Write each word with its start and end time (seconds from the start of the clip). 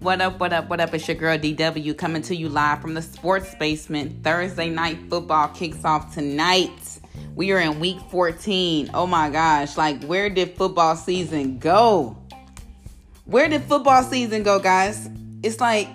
What 0.00 0.22
up, 0.22 0.40
what 0.40 0.54
up, 0.54 0.70
what 0.70 0.80
up? 0.80 0.94
It's 0.94 1.06
your 1.06 1.18
girl 1.18 1.36
DW 1.36 1.98
coming 1.98 2.22
to 2.22 2.34
you 2.34 2.48
live 2.48 2.80
from 2.80 2.94
the 2.94 3.02
Sports 3.02 3.54
Basement. 3.56 4.24
Thursday 4.24 4.70
night 4.70 4.98
football 5.10 5.48
kicks 5.48 5.84
off 5.84 6.14
tonight. 6.14 7.00
We 7.34 7.52
are 7.52 7.58
in 7.58 7.78
week 7.78 7.98
14. 8.10 8.92
Oh 8.94 9.06
my 9.06 9.28
gosh, 9.28 9.76
like 9.76 10.02
where 10.04 10.30
did 10.30 10.56
football 10.56 10.96
season 10.96 11.58
go? 11.58 12.16
Where 13.26 13.46
did 13.46 13.62
football 13.64 14.02
season 14.02 14.42
go, 14.42 14.60
guys? 14.60 15.10
It's 15.42 15.60
like 15.60 15.94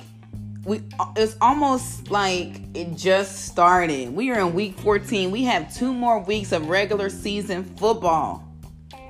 we 0.63 0.83
it's 1.15 1.35
almost 1.41 2.11
like 2.11 2.61
it 2.75 2.95
just 2.95 3.45
started. 3.45 4.13
We 4.13 4.29
are 4.29 4.39
in 4.41 4.53
week 4.53 4.77
14. 4.81 5.31
We 5.31 5.45
have 5.45 5.75
two 5.75 5.91
more 5.91 6.19
weeks 6.19 6.51
of 6.51 6.69
regular 6.69 7.09
season 7.09 7.63
football. 7.63 8.44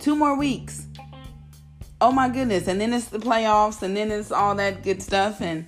Two 0.05 0.15
more 0.15 0.37
weeks. 0.37 0.85
Oh 1.99 2.11
my 2.11 2.29
goodness. 2.29 2.67
And 2.67 2.79
then 2.79 2.93
it's 2.93 3.07
the 3.07 3.17
playoffs 3.17 3.81
and 3.81 3.97
then 3.97 4.11
it's 4.11 4.31
all 4.31 4.53
that 4.53 4.83
good 4.83 5.01
stuff 5.01 5.41
and 5.41 5.65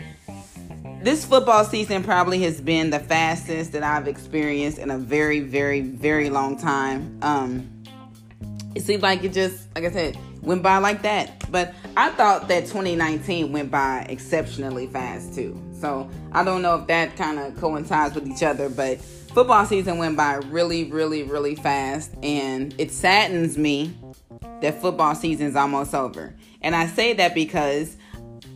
this 1.02 1.25
football 1.25 1.63
season 1.63 2.03
probably 2.03 2.43
has 2.43 2.62
been 2.62 2.91
the 2.91 2.99
fastest 2.99 3.71
that 3.71 3.81
I've 3.81 4.07
experienced 4.07 4.77
in 4.77 4.91
a 4.91 4.98
very, 4.99 5.39
very, 5.39 5.81
very 5.81 6.29
long 6.29 6.55
time. 6.55 7.17
Um, 7.23 7.84
it 8.76 8.84
seemed 8.84 9.02
like 9.02 9.23
it 9.23 9.34
just, 9.34 9.73
like 9.73 9.85
I 9.85 9.91
said, 9.91 10.20
went 10.43 10.62
by 10.62 10.77
like 10.77 11.01
that. 11.01 11.51
But 11.51 11.73
I 11.95 12.12
thought 12.12 12.48
that 12.49 12.67
2019 12.67 13.51
went 13.51 13.71
by 13.71 14.05
exceptionally 14.07 14.85
fast 14.85 15.34
too. 15.34 15.59
So 15.81 16.12
I 16.31 16.43
don't 16.43 16.62
know 16.62 16.76
if 16.76 16.85
that 16.85 17.15
kind 17.15 17.40
of 17.40 17.59
coincides 17.59 18.13
with 18.13 18.27
each 18.27 18.43
other, 18.43 18.70
but 18.70 19.01
football 19.01 19.65
season 19.65 19.98
went 19.98 20.15
by 20.15 20.35
really, 20.35 20.91
really, 20.91 21.23
really 21.23 21.55
fast. 21.55 22.13
And 22.21 22.76
it 22.77 22.91
saddens 22.91 23.57
me 23.57 23.95
that 24.62 24.82
football 24.82 25.16
season's 25.16 25.55
almost 25.55 25.94
over. 25.94 26.36
And 26.62 26.76
I 26.76 26.88
say 26.88 27.13
that 27.13 27.34
because 27.34 27.98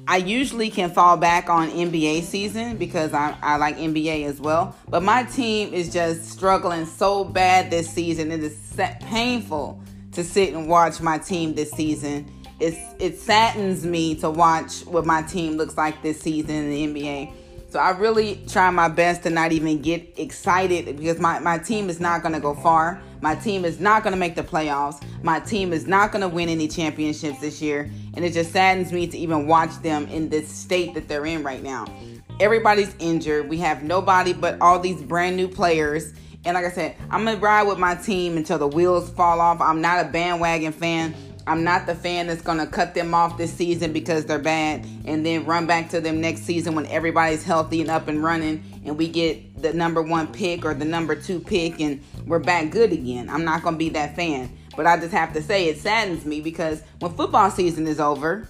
I 0.07 0.17
usually 0.17 0.69
can 0.69 0.89
fall 0.89 1.17
back 1.17 1.49
on 1.49 1.69
NBA 1.69 2.23
season 2.23 2.77
because 2.77 3.13
I, 3.13 3.37
I 3.41 3.57
like 3.57 3.77
NBA 3.77 4.25
as 4.25 4.41
well. 4.41 4.75
But 4.89 5.03
my 5.03 5.23
team 5.23 5.73
is 5.73 5.93
just 5.93 6.29
struggling 6.29 6.85
so 6.85 7.23
bad 7.23 7.69
this 7.69 7.89
season. 7.89 8.31
It 8.31 8.43
is 8.43 8.57
painful 9.01 9.81
to 10.13 10.23
sit 10.23 10.53
and 10.53 10.67
watch 10.67 11.01
my 11.01 11.17
team 11.17 11.53
this 11.53 11.71
season. 11.71 12.29
It's, 12.59 12.77
it 12.99 13.17
saddens 13.17 13.85
me 13.85 14.15
to 14.15 14.29
watch 14.29 14.81
what 14.81 15.05
my 15.05 15.21
team 15.23 15.53
looks 15.53 15.77
like 15.77 16.01
this 16.01 16.19
season 16.19 16.55
in 16.55 16.93
the 16.93 17.01
NBA. 17.01 17.33
So 17.71 17.79
I 17.79 17.91
really 17.91 18.43
try 18.49 18.69
my 18.69 18.89
best 18.89 19.23
to 19.23 19.29
not 19.29 19.53
even 19.53 19.81
get 19.81 20.19
excited 20.19 20.97
because 20.97 21.21
my, 21.21 21.39
my 21.39 21.57
team 21.57 21.89
is 21.89 22.01
not 22.01 22.21
going 22.21 22.33
to 22.33 22.41
go 22.41 22.53
far. 22.53 23.01
My 23.21 23.33
team 23.33 23.63
is 23.63 23.79
not 23.79 24.03
going 24.03 24.11
to 24.11 24.19
make 24.19 24.35
the 24.35 24.43
playoffs. 24.43 25.01
My 25.23 25.39
team 25.39 25.71
is 25.71 25.87
not 25.87 26.11
going 26.11 26.21
to 26.21 26.27
win 26.27 26.49
any 26.49 26.67
championships 26.67 27.39
this 27.39 27.61
year. 27.61 27.89
And 28.13 28.25
it 28.25 28.33
just 28.33 28.51
saddens 28.51 28.91
me 28.91 29.07
to 29.07 29.17
even 29.17 29.47
watch 29.47 29.71
them 29.83 30.05
in 30.07 30.27
this 30.27 30.49
state 30.49 30.93
that 30.95 31.07
they're 31.07 31.25
in 31.25 31.43
right 31.43 31.63
now. 31.63 31.85
Everybody's 32.41 32.93
injured. 32.99 33.47
We 33.47 33.59
have 33.59 33.83
nobody 33.83 34.33
but 34.33 34.59
all 34.59 34.77
these 34.77 35.01
brand 35.01 35.37
new 35.37 35.47
players. 35.47 36.11
And 36.43 36.55
like 36.55 36.65
I 36.65 36.71
said, 36.71 36.97
I'm 37.09 37.23
going 37.23 37.37
to 37.37 37.41
ride 37.41 37.63
with 37.63 37.77
my 37.77 37.95
team 37.95 38.35
until 38.35 38.57
the 38.57 38.67
wheels 38.67 39.11
fall 39.11 39.39
off. 39.39 39.61
I'm 39.61 39.79
not 39.79 40.05
a 40.05 40.09
bandwagon 40.09 40.73
fan. 40.73 41.15
I'm 41.47 41.63
not 41.63 41.85
the 41.85 41.95
fan 41.95 42.27
that's 42.27 42.41
going 42.41 42.59
to 42.59 42.67
cut 42.67 42.93
them 42.93 43.13
off 43.13 43.37
this 43.37 43.53
season 43.53 43.93
because 43.93 44.25
they're 44.25 44.39
bad 44.39 44.85
and 45.05 45.25
then 45.25 45.45
run 45.45 45.65
back 45.65 45.89
to 45.89 46.01
them 46.01 46.21
next 46.21 46.41
season 46.41 46.75
when 46.75 46.85
everybody's 46.87 47.43
healthy 47.43 47.81
and 47.81 47.89
up 47.89 48.07
and 48.07 48.23
running 48.23 48.63
and 48.85 48.97
we 48.97 49.07
get 49.07 49.61
the 49.61 49.73
number 49.73 50.01
one 50.01 50.27
pick 50.31 50.65
or 50.65 50.73
the 50.73 50.85
number 50.85 51.15
two 51.15 51.39
pick 51.39 51.79
and 51.79 52.03
we're 52.25 52.39
back 52.39 52.69
good 52.69 52.91
again. 52.91 53.29
I'm 53.29 53.43
not 53.43 53.63
going 53.63 53.75
to 53.75 53.79
be 53.79 53.89
that 53.89 54.15
fan. 54.15 54.57
But 54.75 54.87
I 54.87 54.97
just 54.97 55.11
have 55.11 55.33
to 55.33 55.41
say 55.41 55.67
it 55.67 55.79
saddens 55.79 56.25
me 56.25 56.41
because 56.41 56.81
when 56.99 57.11
football 57.13 57.51
season 57.51 57.87
is 57.87 57.99
over, 57.99 58.47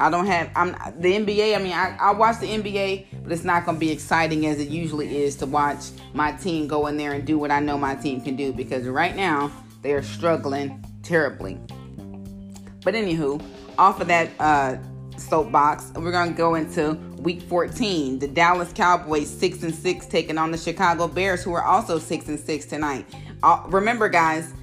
I 0.00 0.10
don't 0.10 0.26
have 0.26 0.50
I'm 0.54 0.72
the 1.00 1.12
NBA. 1.12 1.56
I 1.56 1.58
mean, 1.58 1.72
I, 1.72 1.96
I 2.00 2.12
watch 2.12 2.38
the 2.40 2.46
NBA, 2.46 3.06
but 3.22 3.32
it's 3.32 3.44
not 3.44 3.66
going 3.66 3.76
to 3.76 3.80
be 3.80 3.90
exciting 3.90 4.46
as 4.46 4.60
it 4.60 4.68
usually 4.68 5.18
is 5.24 5.36
to 5.36 5.46
watch 5.46 5.90
my 6.14 6.32
team 6.32 6.68
go 6.68 6.86
in 6.86 6.96
there 6.96 7.12
and 7.12 7.26
do 7.26 7.38
what 7.38 7.50
I 7.50 7.60
know 7.60 7.76
my 7.76 7.96
team 7.96 8.20
can 8.20 8.36
do 8.36 8.52
because 8.52 8.86
right 8.86 9.14
now 9.14 9.50
they 9.82 9.92
are 9.92 10.02
struggling 10.02 10.84
terribly. 11.02 11.58
But 12.88 12.94
anywho, 12.94 13.38
off 13.76 14.00
of 14.00 14.08
that 14.08 14.30
uh, 14.40 14.78
soapbox, 15.18 15.92
we're 15.94 16.10
gonna 16.10 16.32
go 16.32 16.54
into 16.54 16.94
Week 17.18 17.42
14. 17.42 18.18
The 18.18 18.28
Dallas 18.28 18.72
Cowboys 18.72 19.28
six 19.28 19.62
and 19.62 19.74
six 19.74 20.06
taking 20.06 20.38
on 20.38 20.52
the 20.52 20.56
Chicago 20.56 21.06
Bears, 21.06 21.44
who 21.44 21.52
are 21.52 21.64
also 21.64 21.98
six 21.98 22.28
and 22.28 22.40
six 22.40 22.64
tonight. 22.64 23.04
Uh, 23.42 23.62
remember, 23.66 24.08
guys, 24.08 24.54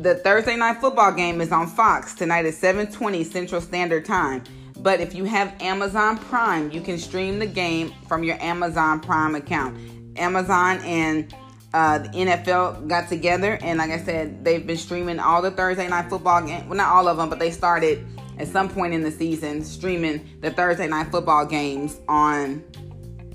the 0.00 0.14
Thursday 0.14 0.56
night 0.56 0.80
football 0.80 1.12
game 1.12 1.42
is 1.42 1.52
on 1.52 1.66
Fox 1.66 2.14
tonight 2.14 2.46
at 2.46 2.54
7:20 2.54 3.22
Central 3.22 3.60
Standard 3.60 4.06
Time. 4.06 4.42
But 4.78 5.00
if 5.00 5.14
you 5.14 5.24
have 5.24 5.52
Amazon 5.60 6.16
Prime, 6.16 6.70
you 6.70 6.80
can 6.80 6.96
stream 6.96 7.38
the 7.38 7.46
game 7.46 7.92
from 8.08 8.24
your 8.24 8.40
Amazon 8.40 8.98
Prime 8.98 9.34
account. 9.34 9.76
Amazon 10.16 10.78
and 10.78 11.34
uh, 11.74 11.98
the 11.98 12.08
NFL 12.08 12.88
got 12.88 13.08
together, 13.08 13.58
and 13.60 13.78
like 13.78 13.90
I 13.90 13.98
said, 13.98 14.44
they've 14.44 14.66
been 14.66 14.76
streaming 14.76 15.18
all 15.18 15.42
the 15.42 15.50
Thursday 15.50 15.88
night 15.88 16.08
football 16.08 16.42
games. 16.42 16.64
Well, 16.66 16.76
not 16.76 16.88
all 16.88 17.08
of 17.08 17.16
them, 17.16 17.28
but 17.28 17.38
they 17.38 17.50
started 17.50 18.06
at 18.38 18.48
some 18.48 18.68
point 18.68 18.94
in 18.94 19.02
the 19.02 19.10
season 19.10 19.64
streaming 19.64 20.28
the 20.40 20.50
Thursday 20.50 20.86
night 20.86 21.10
football 21.10 21.44
games 21.44 21.98
on 22.08 22.62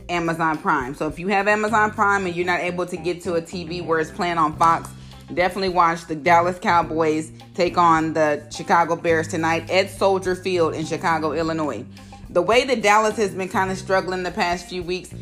Amazon 0.09 0.57
Prime. 0.57 0.93
So 0.95 1.07
if 1.07 1.19
you 1.19 1.27
have 1.29 1.47
Amazon 1.47 1.91
Prime 1.91 2.25
and 2.25 2.35
you're 2.35 2.45
not 2.45 2.61
able 2.61 2.85
to 2.85 2.97
get 2.97 3.21
to 3.23 3.35
a 3.35 3.41
TV 3.41 3.83
where 3.83 3.99
it's 3.99 4.11
playing 4.11 4.37
on 4.37 4.57
Fox, 4.57 4.89
definitely 5.33 5.69
watch 5.69 6.05
the 6.07 6.15
Dallas 6.15 6.59
Cowboys 6.59 7.31
take 7.53 7.77
on 7.77 8.13
the 8.13 8.45
Chicago 8.51 8.95
Bears 8.95 9.27
tonight 9.27 9.69
at 9.69 9.89
Soldier 9.89 10.35
Field 10.35 10.73
in 10.75 10.85
Chicago, 10.85 11.33
Illinois. 11.33 11.85
The 12.29 12.41
way 12.41 12.65
that 12.65 12.81
Dallas 12.81 13.17
has 13.17 13.33
been 13.33 13.49
kind 13.49 13.71
of 13.71 13.77
struggling 13.77 14.23
the 14.23 14.31
past 14.31 14.69
few 14.69 14.83
weeks, 14.83 15.13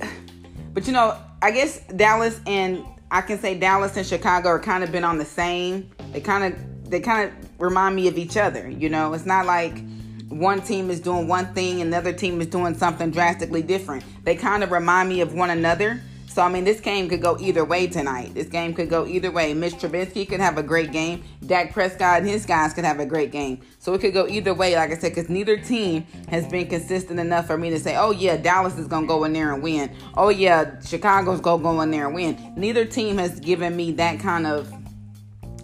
but 0.74 0.86
you 0.86 0.92
know, 0.92 1.16
I 1.46 1.52
guess 1.52 1.78
Dallas 1.94 2.40
and 2.44 2.84
I 3.08 3.20
can 3.20 3.38
say 3.38 3.56
Dallas 3.56 3.96
and 3.96 4.04
Chicago 4.04 4.48
are 4.48 4.58
kind 4.58 4.82
of 4.82 4.90
been 4.90 5.04
on 5.04 5.16
the 5.16 5.24
same. 5.24 5.88
They 6.10 6.20
kind 6.20 6.52
of 6.52 6.90
they 6.90 6.98
kind 6.98 7.30
of 7.30 7.60
remind 7.60 7.94
me 7.94 8.08
of 8.08 8.18
each 8.18 8.36
other. 8.36 8.68
You 8.68 8.88
know, 8.88 9.12
it's 9.12 9.26
not 9.26 9.46
like 9.46 9.80
one 10.28 10.60
team 10.60 10.90
is 10.90 10.98
doing 10.98 11.28
one 11.28 11.54
thing 11.54 11.80
and 11.80 11.92
the 11.92 11.98
other 11.98 12.12
team 12.12 12.40
is 12.40 12.48
doing 12.48 12.74
something 12.74 13.12
drastically 13.12 13.62
different. 13.62 14.02
They 14.24 14.34
kind 14.34 14.64
of 14.64 14.72
remind 14.72 15.08
me 15.08 15.20
of 15.20 15.34
one 15.34 15.50
another. 15.50 16.00
So, 16.28 16.42
I 16.42 16.48
mean, 16.48 16.64
this 16.64 16.80
game 16.80 17.08
could 17.08 17.22
go 17.22 17.38
either 17.38 17.64
way 17.64 17.86
tonight. 17.86 18.34
This 18.34 18.48
game 18.48 18.74
could 18.74 18.90
go 18.90 19.06
either 19.06 19.30
way. 19.30 19.54
Mitch 19.54 19.74
Trubisky 19.74 20.28
could 20.28 20.40
have 20.40 20.58
a 20.58 20.62
great 20.62 20.92
game. 20.92 21.24
Dak 21.46 21.72
Prescott 21.72 22.18
and 22.18 22.28
his 22.28 22.44
guys 22.44 22.74
could 22.74 22.84
have 22.84 23.00
a 23.00 23.06
great 23.06 23.32
game. 23.32 23.62
So, 23.78 23.94
it 23.94 24.00
could 24.00 24.12
go 24.12 24.26
either 24.26 24.52
way, 24.52 24.76
like 24.76 24.90
I 24.90 24.96
said, 24.96 25.14
because 25.14 25.30
neither 25.30 25.56
team 25.56 26.06
has 26.28 26.46
been 26.46 26.66
consistent 26.66 27.18
enough 27.18 27.46
for 27.46 27.56
me 27.56 27.70
to 27.70 27.78
say, 27.78 27.96
oh, 27.96 28.10
yeah, 28.10 28.36
Dallas 28.36 28.76
is 28.76 28.86
going 28.86 29.04
to 29.04 29.08
go 29.08 29.24
in 29.24 29.32
there 29.32 29.52
and 29.54 29.62
win. 29.62 29.90
Oh, 30.14 30.28
yeah, 30.28 30.78
Chicago's 30.80 31.40
going 31.40 31.60
to 31.60 31.62
go 31.62 31.80
in 31.80 31.90
there 31.90 32.06
and 32.06 32.14
win. 32.14 32.52
Neither 32.56 32.84
team 32.84 33.18
has 33.18 33.40
given 33.40 33.74
me 33.74 33.92
that 33.92 34.20
kind 34.20 34.46
of 34.46 34.70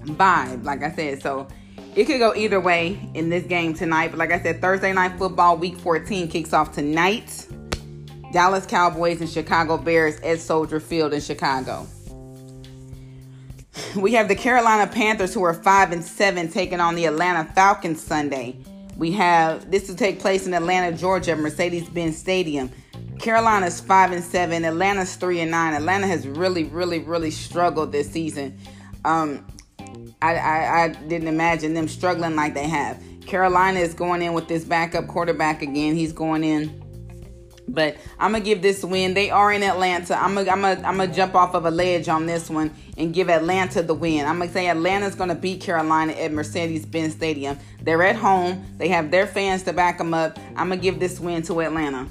vibe, 0.05 0.65
like 0.65 0.83
I 0.83 0.93
said. 0.93 1.23
So, 1.23 1.49
it 1.94 2.06
could 2.06 2.19
go 2.19 2.34
either 2.34 2.59
way 2.59 2.99
in 3.12 3.29
this 3.29 3.44
game 3.44 3.75
tonight. 3.75 4.09
But 4.09 4.19
like 4.19 4.33
I 4.33 4.41
said, 4.41 4.61
Thursday 4.61 4.93
night 4.93 5.19
football 5.19 5.59
week 5.59 5.77
14 5.79 6.29
kicks 6.29 6.55
off 6.55 6.73
tonight. 6.73 7.47
Dallas 8.32 8.65
Cowboys 8.65 9.20
and 9.20 9.28
Chicago 9.28 9.76
Bears 9.76 10.19
at 10.20 10.41
Soldier 10.41 10.81
Field 10.81 11.12
in 11.12 11.20
Chicago. 11.20 11.87
We 13.94 14.15
have 14.15 14.28
the 14.28 14.34
Carolina 14.34 14.91
Panthers 14.91 15.34
who 15.34 15.43
are 15.43 15.53
5 15.53 15.93
and 15.93 16.03
7 16.03 16.48
taking 16.48 16.81
on 16.81 16.94
the 16.94 17.04
Atlanta 17.04 17.44
Falcons 17.53 18.03
Sunday. 18.03 18.56
We 18.97 19.12
have 19.12 19.70
this 19.70 19.87
to 19.87 19.94
take 19.94 20.19
place 20.19 20.47
in 20.47 20.54
Atlanta, 20.54 20.97
Georgia, 20.97 21.37
Mercedes-Benz 21.37 22.16
Stadium. 22.16 22.70
Carolina's 23.19 23.81
5 23.81 24.12
and 24.12 24.25
7, 24.25 24.64
Atlanta's 24.64 25.14
3 25.16 25.41
and 25.41 25.50
9. 25.50 25.75
Atlanta 25.75 26.06
has 26.06 26.26
really 26.26 26.64
really 26.64 27.00
really 27.00 27.31
struggled 27.31 27.93
this 27.93 28.10
season. 28.10 28.59
Um, 29.04 29.47
I, 30.22 30.37
I, 30.37 30.84
I 30.84 30.88
didn't 30.88 31.29
imagine 31.29 31.75
them 31.75 31.88
struggling 31.88 32.34
like 32.34 32.55
they 32.55 32.69
have. 32.69 33.02
Carolina 33.26 33.81
is 33.81 33.94
going 33.94 34.23
in 34.23 34.32
with 34.32 34.49
this 34.49 34.64
backup 34.64 35.06
quarterback 35.06 35.62
again. 35.62 35.94
He's 35.96 36.12
going 36.12 36.44
in 36.44 36.81
but 37.69 37.97
I'm 38.19 38.32
gonna 38.32 38.44
give 38.44 38.62
this 38.62 38.85
win. 38.85 39.14
They 39.14 39.31
are 39.31 39.53
in 39.53 39.62
Atlanta. 39.62 40.20
I'm 40.20 40.35
gonna, 40.35 40.50
I'm 40.50 40.61
gonna, 40.61 40.87
I'm 40.87 40.97
gonna 40.97 41.12
jump 41.12 41.35
off 41.35 41.55
of 41.55 41.64
a 41.64 41.70
ledge 41.70 42.09
on 42.09 42.26
this 42.26 42.50
one 42.50 42.73
and 42.97 43.14
give 43.14 43.31
Atlanta 43.31 43.82
the 43.82 43.94
win. 43.94 44.26
I'm 44.26 44.38
gonna 44.38 44.50
say 44.50 44.69
Atlanta's 44.69 45.14
gonna 45.14 45.35
beat 45.35 45.61
Carolina 45.61 46.12
at 46.12 46.32
Mercedes-Benz 46.32 47.14
Stadium. 47.14 47.59
They're 47.81 48.03
at 48.03 48.17
home. 48.17 48.64
They 48.79 48.88
have 48.88 49.11
their 49.11 49.26
fans 49.26 49.62
to 49.64 49.73
back 49.73 49.99
them 49.99 50.12
up. 50.14 50.38
I'm 50.50 50.69
gonna 50.69 50.76
give 50.76 51.00
this 51.00 51.20
win 51.20 51.43
to 51.43 51.61
Atlanta. 51.61 52.09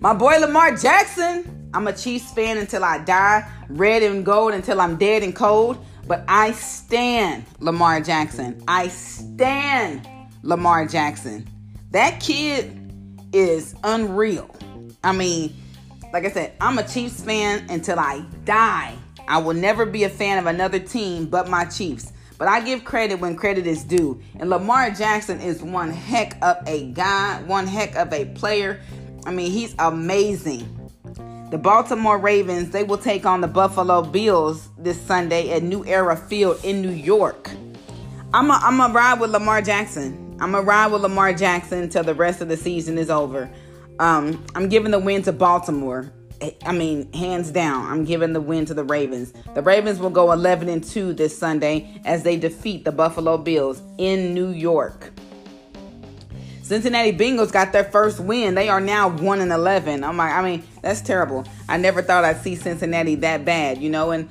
My 0.00 0.14
boy 0.14 0.38
Lamar 0.38 0.76
Jackson. 0.76 1.54
I'm 1.74 1.86
a 1.86 1.92
Chiefs 1.92 2.32
fan 2.32 2.56
until 2.56 2.82
I 2.82 2.98
die, 2.98 3.46
red 3.68 4.02
and 4.02 4.24
gold 4.24 4.54
until 4.54 4.80
I'm 4.80 4.96
dead 4.96 5.22
and 5.22 5.36
cold. 5.36 5.84
But 6.06 6.24
I 6.26 6.52
stand 6.52 7.44
Lamar 7.60 8.00
Jackson. 8.00 8.62
I 8.66 8.88
stand 8.88 10.08
Lamar 10.42 10.86
Jackson. 10.86 11.46
That 11.90 12.20
kid 12.20 12.77
is 13.32 13.74
unreal. 13.84 14.54
I 15.04 15.12
mean, 15.12 15.54
like 16.12 16.24
I 16.24 16.30
said, 16.30 16.54
I'm 16.60 16.78
a 16.78 16.86
Chiefs 16.86 17.22
fan 17.22 17.66
until 17.70 17.98
I 17.98 18.24
die. 18.44 18.94
I 19.26 19.38
will 19.38 19.54
never 19.54 19.84
be 19.84 20.04
a 20.04 20.08
fan 20.08 20.38
of 20.38 20.46
another 20.46 20.78
team 20.78 21.26
but 21.26 21.48
my 21.48 21.64
Chiefs. 21.66 22.12
But 22.38 22.48
I 22.48 22.60
give 22.60 22.84
credit 22.84 23.18
when 23.18 23.36
credit 23.36 23.66
is 23.66 23.82
due. 23.82 24.22
And 24.38 24.48
Lamar 24.48 24.90
Jackson 24.92 25.40
is 25.40 25.62
one 25.62 25.90
heck 25.90 26.42
of 26.42 26.56
a 26.66 26.90
guy, 26.92 27.42
one 27.42 27.66
heck 27.66 27.96
of 27.96 28.12
a 28.12 28.26
player. 28.26 28.80
I 29.26 29.32
mean, 29.32 29.50
he's 29.50 29.74
amazing. 29.78 30.74
The 31.50 31.58
Baltimore 31.58 32.18
Ravens, 32.18 32.70
they 32.70 32.84
will 32.84 32.98
take 32.98 33.26
on 33.26 33.40
the 33.40 33.48
Buffalo 33.48 34.02
Bills 34.02 34.68
this 34.78 35.00
Sunday 35.00 35.50
at 35.50 35.62
New 35.62 35.84
Era 35.84 36.16
Field 36.16 36.60
in 36.62 36.80
New 36.80 36.90
York. 36.90 37.50
I'm 38.32 38.50
I'm 38.50 38.80
a 38.80 38.92
ride 38.92 39.20
with 39.20 39.30
Lamar 39.30 39.62
Jackson. 39.62 40.27
I'm 40.40 40.52
going 40.52 40.64
to 40.64 40.68
ride 40.68 40.92
with 40.92 41.02
Lamar 41.02 41.32
Jackson 41.32 41.82
until 41.82 42.04
the 42.04 42.14
rest 42.14 42.40
of 42.40 42.48
the 42.48 42.56
season 42.56 42.96
is 42.96 43.10
over. 43.10 43.50
Um, 43.98 44.44
I'm 44.54 44.68
giving 44.68 44.92
the 44.92 44.98
win 44.98 45.22
to 45.22 45.32
Baltimore. 45.32 46.12
I 46.64 46.70
mean, 46.70 47.12
hands 47.12 47.50
down, 47.50 47.90
I'm 47.90 48.04
giving 48.04 48.32
the 48.32 48.40
win 48.40 48.64
to 48.66 48.74
the 48.74 48.84
Ravens. 48.84 49.32
The 49.56 49.62
Ravens 49.62 49.98
will 49.98 50.10
go 50.10 50.30
11 50.30 50.68
and 50.68 50.84
2 50.84 51.12
this 51.14 51.36
Sunday 51.36 52.00
as 52.04 52.22
they 52.22 52.36
defeat 52.36 52.84
the 52.84 52.92
Buffalo 52.92 53.36
Bills 53.36 53.82
in 53.98 54.34
New 54.34 54.50
York. 54.50 55.10
Cincinnati 56.62 57.12
Bengals 57.12 57.50
got 57.50 57.72
their 57.72 57.82
first 57.82 58.20
win. 58.20 58.54
They 58.54 58.68
are 58.68 58.80
now 58.80 59.08
1 59.08 59.40
and 59.40 59.50
11. 59.50 60.04
I'm 60.04 60.16
like, 60.18 60.32
I 60.32 60.42
mean, 60.42 60.62
that's 60.82 61.00
terrible. 61.00 61.44
I 61.68 61.78
never 61.78 62.02
thought 62.02 62.24
I'd 62.24 62.42
see 62.42 62.54
Cincinnati 62.54 63.16
that 63.16 63.44
bad, 63.44 63.78
you 63.78 63.90
know, 63.90 64.12
and 64.12 64.30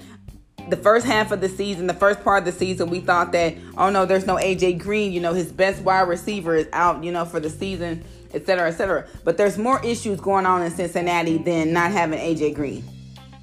the 0.69 0.77
first 0.77 1.05
half 1.05 1.31
of 1.31 1.41
the 1.41 1.49
season, 1.49 1.87
the 1.87 1.93
first 1.93 2.23
part 2.23 2.39
of 2.39 2.45
the 2.45 2.57
season, 2.57 2.89
we 2.89 2.99
thought 2.99 3.31
that, 3.31 3.55
oh 3.77 3.89
no, 3.89 4.05
there's 4.05 4.25
no 4.25 4.35
AJ 4.35 4.79
Green, 4.79 5.11
you 5.11 5.19
know, 5.19 5.33
his 5.33 5.51
best 5.51 5.81
wide 5.81 6.07
receiver 6.07 6.55
is 6.55 6.67
out, 6.73 7.03
you 7.03 7.11
know, 7.11 7.25
for 7.25 7.39
the 7.39 7.49
season 7.49 8.03
et 8.33 8.45
cetera, 8.45 8.67
et 8.67 8.73
cetera. 8.73 9.05
But 9.23 9.37
there's 9.37 9.57
more 9.57 9.83
issues 9.85 10.19
going 10.19 10.45
on 10.45 10.61
in 10.61 10.71
Cincinnati 10.71 11.37
than 11.37 11.73
not 11.73 11.91
having 11.91 12.19
AJ 12.19 12.55
Green. 12.55 12.83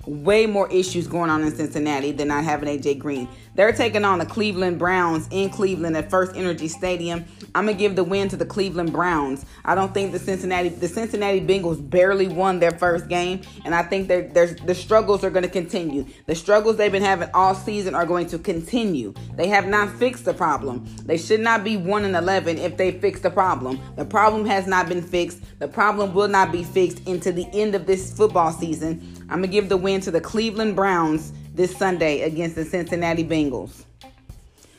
Way 0.06 0.46
more 0.46 0.70
issues 0.70 1.06
going 1.06 1.30
on 1.30 1.42
in 1.42 1.54
Cincinnati 1.54 2.12
than 2.12 2.28
not 2.28 2.44
having 2.44 2.68
AJ 2.68 2.98
Green. 2.98 3.28
They're 3.54 3.72
taking 3.72 4.04
on 4.04 4.18
the 4.18 4.26
Cleveland 4.26 4.78
Browns 4.78 5.28
in 5.30 5.48
Cleveland 5.48 5.96
at 5.96 6.10
FirstEnergy 6.10 6.68
Stadium. 6.68 7.24
I'm 7.54 7.66
gonna 7.66 7.78
give 7.78 7.94
the 7.94 8.02
win 8.02 8.28
to 8.28 8.36
the 8.36 8.44
Cleveland 8.44 8.92
Browns. 8.92 9.46
I 9.64 9.74
don't 9.76 9.94
think 9.94 10.12
the 10.12 10.18
Cincinnati 10.18 10.70
the 10.70 10.88
Cincinnati 10.88 11.40
Bengals 11.40 11.78
barely 11.88 12.26
won 12.26 12.58
their 12.58 12.72
first 12.72 13.08
game, 13.08 13.42
and 13.64 13.74
I 13.74 13.82
think 13.82 14.08
there's 14.08 14.56
the 14.56 14.74
struggles 14.74 15.22
are 15.22 15.30
to 15.30 15.48
continue. 15.48 16.06
The 16.26 16.34
struggles 16.34 16.76
they've 16.76 16.90
been 16.90 17.02
having 17.02 17.28
all 17.34 17.54
season 17.54 17.94
are 17.94 18.06
going 18.06 18.26
to 18.28 18.38
continue. 18.38 19.14
They 19.36 19.48
have 19.48 19.66
not 19.66 19.90
fixed 19.90 20.24
the 20.24 20.34
problem. 20.34 20.84
They 21.04 21.16
should 21.16 21.40
not 21.40 21.64
be 21.64 21.76
one 21.76 22.04
and 22.04 22.16
eleven 22.16 22.58
if 22.58 22.76
they 22.76 22.92
fix 22.92 23.20
the 23.20 23.30
problem. 23.30 23.80
The 23.96 24.04
problem 24.04 24.46
has 24.46 24.66
not 24.66 24.88
been 24.88 25.02
fixed. 25.02 25.40
The 25.58 25.68
problem 25.68 26.14
will 26.14 26.28
not 26.28 26.50
be 26.50 26.64
fixed 26.64 27.06
into 27.06 27.32
the 27.32 27.46
end 27.52 27.74
of 27.74 27.86
this 27.86 28.12
football 28.12 28.52
season. 28.52 29.23
I'm 29.34 29.40
gonna 29.40 29.48
give 29.48 29.68
the 29.68 29.76
win 29.76 30.00
to 30.02 30.12
the 30.12 30.20
Cleveland 30.20 30.76
Browns 30.76 31.32
this 31.56 31.76
Sunday 31.76 32.20
against 32.20 32.54
the 32.54 32.64
Cincinnati 32.64 33.24
Bengals. 33.24 33.82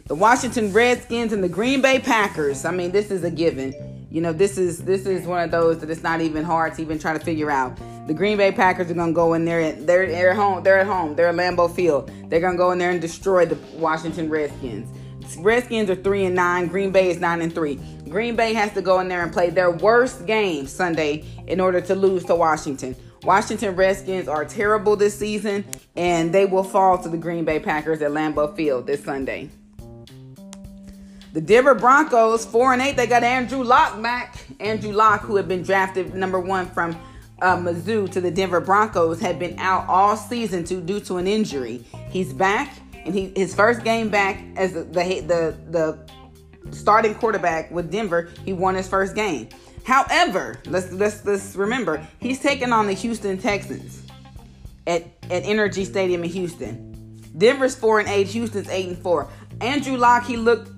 The 0.05 0.15
Washington 0.15 0.71
Redskins 0.71 1.33
and 1.33 1.43
the 1.43 1.49
Green 1.49 1.81
Bay 1.81 1.99
Packers. 1.99 2.63
I 2.63 2.71
mean, 2.71 2.91
this 2.91 3.11
is 3.11 3.25
a 3.25 3.29
given. 3.29 4.07
You 4.09 4.21
know, 4.21 4.31
this 4.31 4.57
is 4.57 4.85
this 4.85 5.07
is 5.07 5.27
one 5.27 5.43
of 5.43 5.51
those 5.51 5.79
that 5.79 5.89
it's 5.89 6.03
not 6.03 6.21
even 6.21 6.45
hard 6.45 6.73
to 6.75 6.81
even 6.81 6.97
try 6.97 7.11
to 7.11 7.19
figure 7.19 7.51
out. 7.51 7.77
The 8.07 8.13
Green 8.13 8.37
Bay 8.37 8.53
Packers 8.53 8.89
are 8.89 8.93
gonna 8.93 9.11
go 9.11 9.33
in 9.33 9.43
there. 9.43 9.59
And 9.59 9.85
They're 9.85 10.07
they're 10.07 10.29
at 10.29 10.37
home. 10.37 10.63
They're 10.63 10.79
at 10.79 10.87
home. 10.87 11.17
They're 11.17 11.27
at 11.27 11.35
Lambeau 11.35 11.75
Field. 11.75 12.09
They're 12.29 12.39
gonna 12.39 12.55
go 12.55 12.71
in 12.71 12.77
there 12.77 12.91
and 12.91 13.01
destroy 13.01 13.45
the 13.45 13.57
Washington 13.77 14.29
Redskins. 14.29 14.87
Redskins 15.37 15.89
are 15.89 15.95
three 15.95 16.23
and 16.23 16.33
nine. 16.33 16.67
Green 16.67 16.91
Bay 16.91 17.09
is 17.09 17.19
nine 17.19 17.41
and 17.41 17.53
three. 17.53 17.77
Green 18.07 18.37
Bay 18.37 18.53
has 18.53 18.71
to 18.71 18.81
go 18.81 19.01
in 19.01 19.09
there 19.09 19.21
and 19.21 19.33
play 19.33 19.49
their 19.49 19.71
worst 19.71 20.25
game 20.25 20.65
Sunday 20.65 21.25
in 21.45 21.59
order 21.59 21.81
to 21.81 21.93
lose 21.93 22.23
to 22.23 22.35
Washington. 22.35 22.95
Washington 23.25 23.75
Redskins 23.75 24.27
are 24.27 24.45
terrible 24.45 24.95
this 24.95 25.17
season, 25.17 25.65
and 25.95 26.31
they 26.31 26.45
will 26.45 26.63
fall 26.63 26.97
to 26.99 27.09
the 27.09 27.17
Green 27.17 27.43
Bay 27.43 27.59
Packers 27.59 28.01
at 28.03 28.11
Lambeau 28.11 28.55
Field 28.55 28.85
this 28.85 29.03
Sunday. 29.03 29.49
The 31.33 31.41
Denver 31.41 31.73
Broncos, 31.73 32.45
4 32.45 32.73
and 32.73 32.81
8, 32.81 32.95
they 32.95 33.07
got 33.07 33.23
Andrew 33.23 33.63
Luck 33.63 33.99
back. 34.01 34.37
Andrew 34.59 34.91
Luck, 34.91 35.21
who 35.21 35.35
had 35.35 35.47
been 35.47 35.63
drafted 35.63 36.13
number 36.13 36.39
one 36.39 36.67
from 36.67 36.95
uh, 37.41 37.57
Mizzou 37.57 38.09
to 38.11 38.21
the 38.21 38.29
Denver 38.29 38.61
Broncos, 38.61 39.19
had 39.19 39.39
been 39.39 39.57
out 39.57 39.85
all 39.89 40.15
season 40.15 40.63
to, 40.65 40.79
due 40.79 40.99
to 41.01 41.17
an 41.17 41.27
injury. 41.27 41.83
He's 42.09 42.31
back, 42.31 42.77
and 43.05 43.13
he 43.13 43.33
his 43.35 43.55
first 43.55 43.83
game 43.83 44.09
back 44.09 44.41
as 44.55 44.73
the, 44.73 44.83
the, 44.83 45.57
the, 45.71 46.05
the 46.65 46.75
starting 46.75 47.15
quarterback 47.15 47.71
with 47.71 47.91
Denver, 47.91 48.29
he 48.45 48.53
won 48.53 48.75
his 48.75 48.87
first 48.87 49.15
game. 49.15 49.49
However, 49.85 50.59
let's 50.65 50.91
let's 50.91 51.23
let's 51.25 51.55
remember 51.55 52.05
he's 52.19 52.39
taking 52.39 52.73
on 52.73 52.87
the 52.87 52.93
Houston 52.93 53.37
Texans 53.37 54.01
at 54.87 55.03
at 55.29 55.43
NRG 55.43 55.85
Stadium 55.85 56.23
in 56.23 56.29
Houston. 56.31 57.21
Denver's 57.37 57.75
four 57.75 57.99
and 57.99 58.09
eight, 58.09 58.27
Houston's 58.27 58.67
eight 58.69 58.87
and 58.87 58.97
four. 58.97 59.29
Andrew 59.61 59.95
Locke 59.95 60.25
he 60.25 60.37
looked 60.37 60.71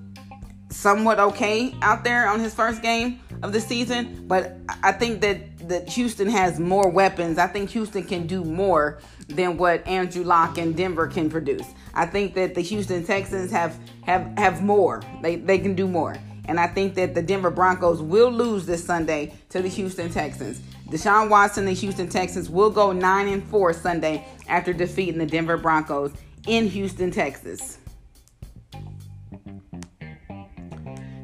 somewhat 0.69 1.19
okay 1.19 1.73
out 1.81 2.03
there 2.03 2.27
on 2.27 2.41
his 2.41 2.53
first 2.53 2.81
game 2.81 3.21
of 3.43 3.53
the 3.53 3.61
season, 3.61 4.25
but 4.27 4.57
I 4.83 4.91
think 4.91 5.21
that 5.21 5.69
that 5.69 5.87
Houston 5.89 6.29
has 6.29 6.59
more 6.59 6.89
weapons. 6.89 7.37
I 7.37 7.47
think 7.47 7.69
Houston 7.69 8.03
can 8.03 8.27
do 8.27 8.43
more 8.43 8.99
than 9.29 9.55
what 9.55 9.87
Andrew 9.87 10.23
Locke 10.23 10.57
and 10.57 10.75
Denver 10.75 11.07
can 11.07 11.29
produce. 11.29 11.65
I 11.93 12.05
think 12.05 12.33
that 12.33 12.55
the 12.55 12.61
Houston 12.61 13.05
Texans 13.05 13.51
have 13.51 13.79
have 14.01 14.37
have 14.37 14.61
more. 14.61 15.01
They 15.21 15.37
they 15.37 15.59
can 15.59 15.75
do 15.75 15.87
more. 15.87 16.17
And 16.47 16.59
I 16.59 16.67
think 16.67 16.95
that 16.95 17.13
the 17.13 17.21
Denver 17.21 17.51
Broncos 17.51 18.01
will 18.01 18.31
lose 18.31 18.65
this 18.65 18.83
Sunday 18.83 19.33
to 19.49 19.61
the 19.61 19.67
Houston 19.67 20.09
Texans. 20.09 20.61
Deshaun 20.89 21.29
Watson 21.29 21.67
and 21.67 21.75
Houston 21.77 22.07
Texans 22.07 22.49
will 22.49 22.69
go 22.69 22.93
9 22.93 23.27
and 23.27 23.43
4 23.43 23.73
Sunday 23.73 24.25
after 24.47 24.71
defeating 24.71 25.17
the 25.17 25.25
Denver 25.25 25.57
Broncos 25.57 26.13
in 26.47 26.67
Houston, 26.69 27.11
Texas. 27.11 27.77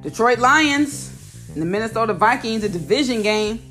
Detroit 0.01 0.39
Lions 0.39 1.49
and 1.53 1.61
the 1.61 1.65
Minnesota 1.65 2.13
Vikings, 2.13 2.65
a 2.65 2.69
division 2.69 3.21
game. 3.21 3.61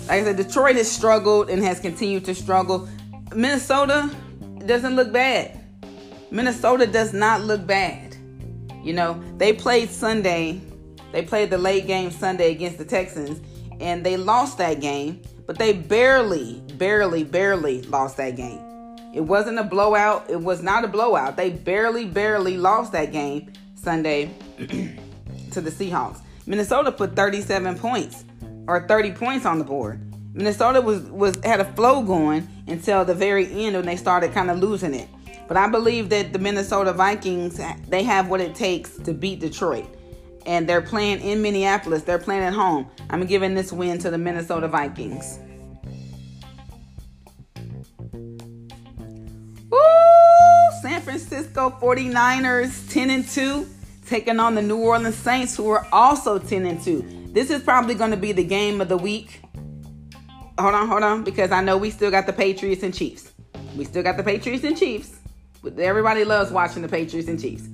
Like 0.00 0.20
I 0.20 0.24
said, 0.24 0.36
Detroit 0.36 0.76
has 0.76 0.90
struggled 0.90 1.48
and 1.48 1.64
has 1.64 1.80
continued 1.80 2.26
to 2.26 2.34
struggle. 2.34 2.86
Minnesota 3.34 4.14
doesn't 4.66 4.94
look 4.94 5.10
bad. 5.10 5.58
Minnesota 6.30 6.86
does 6.86 7.14
not 7.14 7.40
look 7.40 7.66
bad. 7.66 8.03
You 8.84 8.92
know, 8.92 9.20
they 9.38 9.54
played 9.54 9.90
Sunday, 9.90 10.60
they 11.10 11.22
played 11.22 11.50
the 11.50 11.58
late 11.58 11.86
game 11.86 12.10
Sunday 12.10 12.52
against 12.52 12.76
the 12.78 12.84
Texans, 12.84 13.40
and 13.80 14.04
they 14.04 14.16
lost 14.18 14.58
that 14.58 14.80
game, 14.80 15.22
but 15.46 15.58
they 15.58 15.72
barely, 15.72 16.60
barely, 16.76 17.24
barely 17.24 17.82
lost 17.82 18.18
that 18.18 18.36
game. 18.36 18.60
It 19.14 19.22
wasn't 19.22 19.58
a 19.58 19.64
blowout. 19.64 20.28
It 20.28 20.40
was 20.40 20.62
not 20.62 20.84
a 20.84 20.88
blowout. 20.88 21.36
They 21.36 21.50
barely, 21.50 22.04
barely 22.04 22.58
lost 22.58 22.92
that 22.92 23.10
game 23.10 23.52
Sunday 23.74 24.34
to 24.58 25.60
the 25.60 25.70
Seahawks. 25.70 26.20
Minnesota 26.46 26.92
put 26.92 27.16
37 27.16 27.78
points 27.78 28.24
or 28.66 28.86
30 28.86 29.12
points 29.12 29.46
on 29.46 29.58
the 29.58 29.64
board. 29.64 30.00
Minnesota 30.34 30.80
was 30.80 31.02
was 31.02 31.36
had 31.44 31.60
a 31.60 31.64
flow 31.64 32.02
going 32.02 32.48
until 32.66 33.04
the 33.04 33.14
very 33.14 33.46
end 33.64 33.76
when 33.76 33.86
they 33.86 33.96
started 33.96 34.32
kind 34.32 34.50
of 34.50 34.58
losing 34.58 34.92
it. 34.92 35.08
But 35.46 35.56
I 35.56 35.68
believe 35.68 36.08
that 36.10 36.32
the 36.32 36.38
Minnesota 36.38 36.92
Vikings, 36.92 37.60
they 37.88 38.02
have 38.02 38.28
what 38.28 38.40
it 38.40 38.54
takes 38.54 38.96
to 38.98 39.12
beat 39.12 39.40
Detroit. 39.40 39.86
And 40.46 40.68
they're 40.68 40.82
playing 40.82 41.20
in 41.20 41.42
Minneapolis. 41.42 42.02
They're 42.02 42.18
playing 42.18 42.42
at 42.42 42.52
home. 42.52 42.86
I'm 43.10 43.24
giving 43.26 43.54
this 43.54 43.72
win 43.72 43.98
to 43.98 44.10
the 44.10 44.18
Minnesota 44.18 44.68
Vikings. 44.68 45.38
Woo! 49.70 49.78
San 50.82 51.00
Francisco 51.02 51.70
49ers 51.80 52.92
10 52.92 53.10
and 53.10 53.26
2 53.26 53.68
taking 54.06 54.38
on 54.38 54.54
the 54.54 54.62
New 54.62 54.76
Orleans 54.76 55.16
Saints 55.16 55.56
who 55.56 55.68
are 55.70 55.86
also 55.92 56.38
10 56.38 56.66
and 56.66 56.82
2. 56.82 57.30
This 57.32 57.50
is 57.50 57.62
probably 57.62 57.94
going 57.94 58.10
to 58.10 58.16
be 58.16 58.32
the 58.32 58.44
game 58.44 58.80
of 58.80 58.88
the 58.88 58.96
week. 58.96 59.40
Hold 60.58 60.74
on, 60.74 60.88
hold 60.88 61.02
on 61.02 61.24
because 61.24 61.50
I 61.50 61.62
know 61.62 61.76
we 61.76 61.90
still 61.90 62.10
got 62.10 62.26
the 62.26 62.32
Patriots 62.32 62.82
and 62.82 62.94
Chiefs. 62.94 63.32
We 63.76 63.84
still 63.84 64.02
got 64.02 64.16
the 64.16 64.22
Patriots 64.22 64.62
and 64.62 64.76
Chiefs. 64.78 65.16
Everybody 65.78 66.24
loves 66.24 66.50
watching 66.50 66.82
the 66.82 66.88
Patriots 66.88 67.28
and 67.28 67.40
Chiefs. 67.40 67.68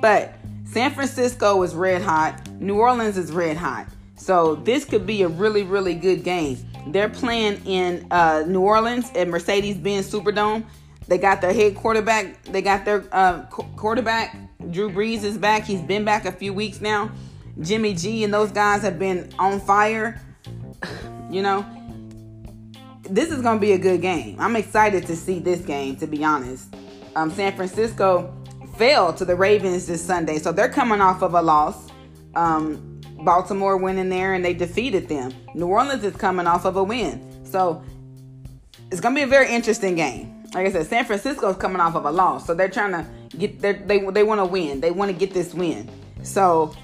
But 0.00 0.34
San 0.64 0.92
Francisco 0.92 1.62
is 1.62 1.74
red 1.74 2.02
hot. 2.02 2.48
New 2.60 2.76
Orleans 2.76 3.16
is 3.16 3.32
red 3.32 3.56
hot. 3.56 3.86
So 4.16 4.56
this 4.56 4.84
could 4.84 5.06
be 5.06 5.22
a 5.22 5.28
really, 5.28 5.62
really 5.62 5.94
good 5.94 6.22
game. 6.22 6.58
They're 6.88 7.08
playing 7.08 7.60
in 7.66 8.06
uh, 8.10 8.44
New 8.46 8.60
Orleans 8.60 9.10
at 9.14 9.28
Mercedes-Benz 9.28 10.10
Superdome. 10.10 10.64
They 11.08 11.18
got 11.18 11.40
their 11.40 11.52
head 11.52 11.74
quarterback. 11.74 12.42
They 12.44 12.62
got 12.62 12.84
their 12.84 13.04
uh, 13.12 13.42
quarterback. 13.46 14.36
Drew 14.70 14.90
Brees 14.90 15.24
is 15.24 15.38
back. 15.38 15.64
He's 15.64 15.80
been 15.80 16.04
back 16.04 16.24
a 16.24 16.32
few 16.32 16.52
weeks 16.52 16.80
now. 16.80 17.10
Jimmy 17.60 17.94
G 17.94 18.24
and 18.24 18.32
those 18.32 18.52
guys 18.52 18.82
have 18.82 18.98
been 18.98 19.32
on 19.38 19.60
fire. 19.60 20.20
You 21.30 21.42
know, 21.42 21.64
this 23.08 23.30
is 23.30 23.40
going 23.40 23.58
to 23.58 23.60
be 23.60 23.70
a 23.70 23.78
good 23.78 24.02
game. 24.02 24.34
I'm 24.40 24.56
excited 24.56 25.06
to 25.06 25.14
see 25.14 25.38
this 25.38 25.60
game, 25.60 25.94
to 25.98 26.08
be 26.08 26.24
honest 26.24 26.74
um, 27.16 27.30
San 27.30 27.54
Francisco 27.54 28.34
fell 28.76 29.12
to 29.14 29.24
the 29.24 29.36
Ravens 29.36 29.86
this 29.86 30.02
Sunday, 30.02 30.38
so 30.38 30.52
they're 30.52 30.68
coming 30.68 31.00
off 31.00 31.22
of 31.22 31.34
a 31.34 31.42
loss. 31.42 31.90
Um, 32.34 33.00
Baltimore 33.18 33.76
went 33.76 33.98
in 33.98 34.08
there 34.08 34.34
and 34.34 34.44
they 34.44 34.54
defeated 34.54 35.08
them. 35.08 35.34
New 35.54 35.66
Orleans 35.66 36.04
is 36.04 36.16
coming 36.16 36.46
off 36.46 36.64
of 36.64 36.76
a 36.76 36.82
win, 36.82 37.44
so 37.44 37.82
it's 38.90 39.00
gonna 39.00 39.14
be 39.14 39.22
a 39.22 39.26
very 39.26 39.50
interesting 39.52 39.94
game. 39.94 40.44
like 40.54 40.66
I 40.66 40.72
said, 40.72 40.86
San 40.86 41.04
Francisco 41.04 41.50
is 41.50 41.56
coming 41.56 41.80
off 41.80 41.94
of 41.94 42.04
a 42.04 42.10
loss, 42.10 42.46
so 42.46 42.54
they're 42.54 42.68
trying 42.68 42.92
to 42.92 43.06
get 43.36 43.60
they 43.60 43.98
they 43.98 44.22
want 44.22 44.40
to 44.40 44.46
win. 44.46 44.80
They 44.80 44.90
want 44.90 45.10
to 45.10 45.16
get 45.16 45.32
this 45.32 45.54
win. 45.54 45.88
So, 46.22 46.74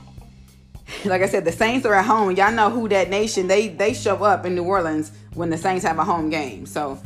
like 1.04 1.23
I 1.23 1.26
said, 1.26 1.45
the 1.45 1.52
Saints 1.52 1.87
are 1.87 1.95
at 1.95 2.04
home. 2.04 2.37
Y'all 2.37 2.52
know 2.52 2.71
who 2.71 2.88
that 2.88 3.11
nation. 3.11 3.49
They 3.49 3.68
they 3.68 3.95
show 3.95 4.16
up 4.25 4.45
in 4.45 4.54
New 4.54 4.64
Orleans 4.64 5.12
when 5.35 5.50
the 5.50 5.59
Saints 5.59 5.85
have 5.85 5.99
a 5.99 6.04
home 6.04 6.30
game. 6.30 6.66
So 6.66 6.99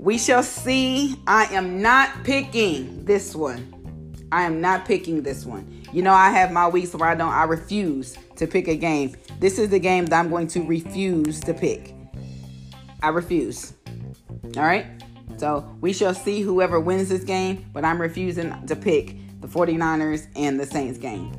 we 0.00 0.16
shall 0.16 0.42
see. 0.42 1.14
I 1.26 1.44
am 1.54 1.82
not 1.82 2.24
picking 2.24 3.04
this 3.04 3.36
one. 3.36 4.24
I 4.32 4.44
am 4.44 4.60
not 4.60 4.86
picking 4.86 5.22
this 5.22 5.44
one. 5.44 5.82
You 5.92 6.02
know, 6.02 6.14
I 6.14 6.30
have 6.30 6.52
my 6.52 6.68
weeks 6.68 6.94
where 6.94 7.08
I 7.08 7.14
don't. 7.14 7.32
I 7.32 7.44
refuse 7.44 8.16
to 8.36 8.46
pick 8.46 8.66
a 8.68 8.76
game. 8.76 9.14
This 9.40 9.58
is 9.58 9.68
the 9.68 9.78
game 9.78 10.06
that 10.06 10.18
I'm 10.18 10.30
going 10.30 10.46
to 10.48 10.62
refuse 10.62 11.40
to 11.40 11.52
pick. 11.52 11.94
I 13.02 13.08
refuse. 13.08 13.74
All 14.56 14.62
right. 14.62 14.86
So 15.36 15.76
we 15.82 15.92
shall 15.92 16.14
see 16.14 16.40
whoever 16.40 16.80
wins 16.80 17.10
this 17.10 17.24
game, 17.24 17.66
but 17.72 17.84
I'm 17.84 18.00
refusing 18.00 18.66
to 18.66 18.76
pick 18.76 19.16
the 19.40 19.48
49ers 19.48 20.28
and 20.34 20.58
the 20.58 20.66
Saints 20.66 20.98
game. 20.98 21.32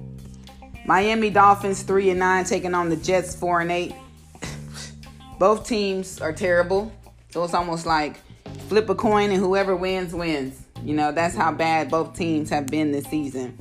Miami 0.86 1.32
Dolphins 1.32 1.82
3 1.82 2.12
and 2.12 2.20
9 2.20 2.46
taking 2.46 2.76
on 2.76 2.90
the 2.90 2.96
Jets 2.96 3.36
4 3.36 3.62
and 3.62 3.72
8. 3.72 3.96
Both 5.40 5.68
teams 5.68 6.22
are 6.22 6.34
terrible. 6.34 6.92
So 7.30 7.44
it's 7.44 7.54
almost 7.54 7.86
like 7.86 8.18
flip 8.72 8.88
a 8.88 8.96
coin 8.96 9.32
and 9.32 9.40
whoever 9.42 9.76
wins 9.76 10.14
wins. 10.14 10.64
You 10.82 10.96
know, 10.96 11.12
that's 11.12 11.36
how 11.36 11.52
bad 11.52 11.92
both 11.92 12.16
teams 12.16 12.50
have 12.52 12.68
been 12.68 12.94
this 12.94 13.04
season. 13.04 13.58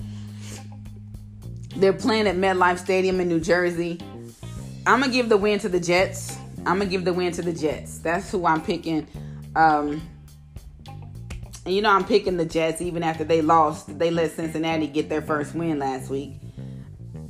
They're 1.75 1.93
playing 1.93 2.29
at 2.29 2.37
MetLife 2.37 2.79
Stadium 2.79 3.19
in 3.19 3.29
New 3.29 3.41
Jersey. 3.41 3.99
I'm 4.87 5.01
going 5.01 5.11
to 5.11 5.17
give 5.17 5.29
the 5.29 5.37
win 5.37 5.59
to 5.59 5.69
the 5.69 5.81
Jets. 5.81 6.39
I'm 6.59 6.77
going 6.77 6.83
to 6.83 6.87
give 6.87 7.05
the 7.05 7.13
win 7.13 7.33
to 7.33 7.43
the 7.43 7.53
Jets. 7.53 7.99
That's 7.99 8.31
who 8.31 8.47
I'm 8.47 8.63
picking. 8.63 9.09
Um, 9.57 10.01
and 11.65 11.75
you 11.75 11.83
know, 11.83 11.91
I'm 11.91 12.05
picking 12.05 12.37
the 12.37 12.47
Jets 12.47 12.81
even 12.81 13.03
after 13.03 13.25
they 13.25 13.43
lost. 13.43 13.99
They 13.99 14.13
let 14.13 14.31
Cincinnati 14.31 14.87
get 14.87 15.09
their 15.09 15.23
first 15.23 15.57
win 15.57 15.81
last 15.81 16.09
week. 16.09 16.35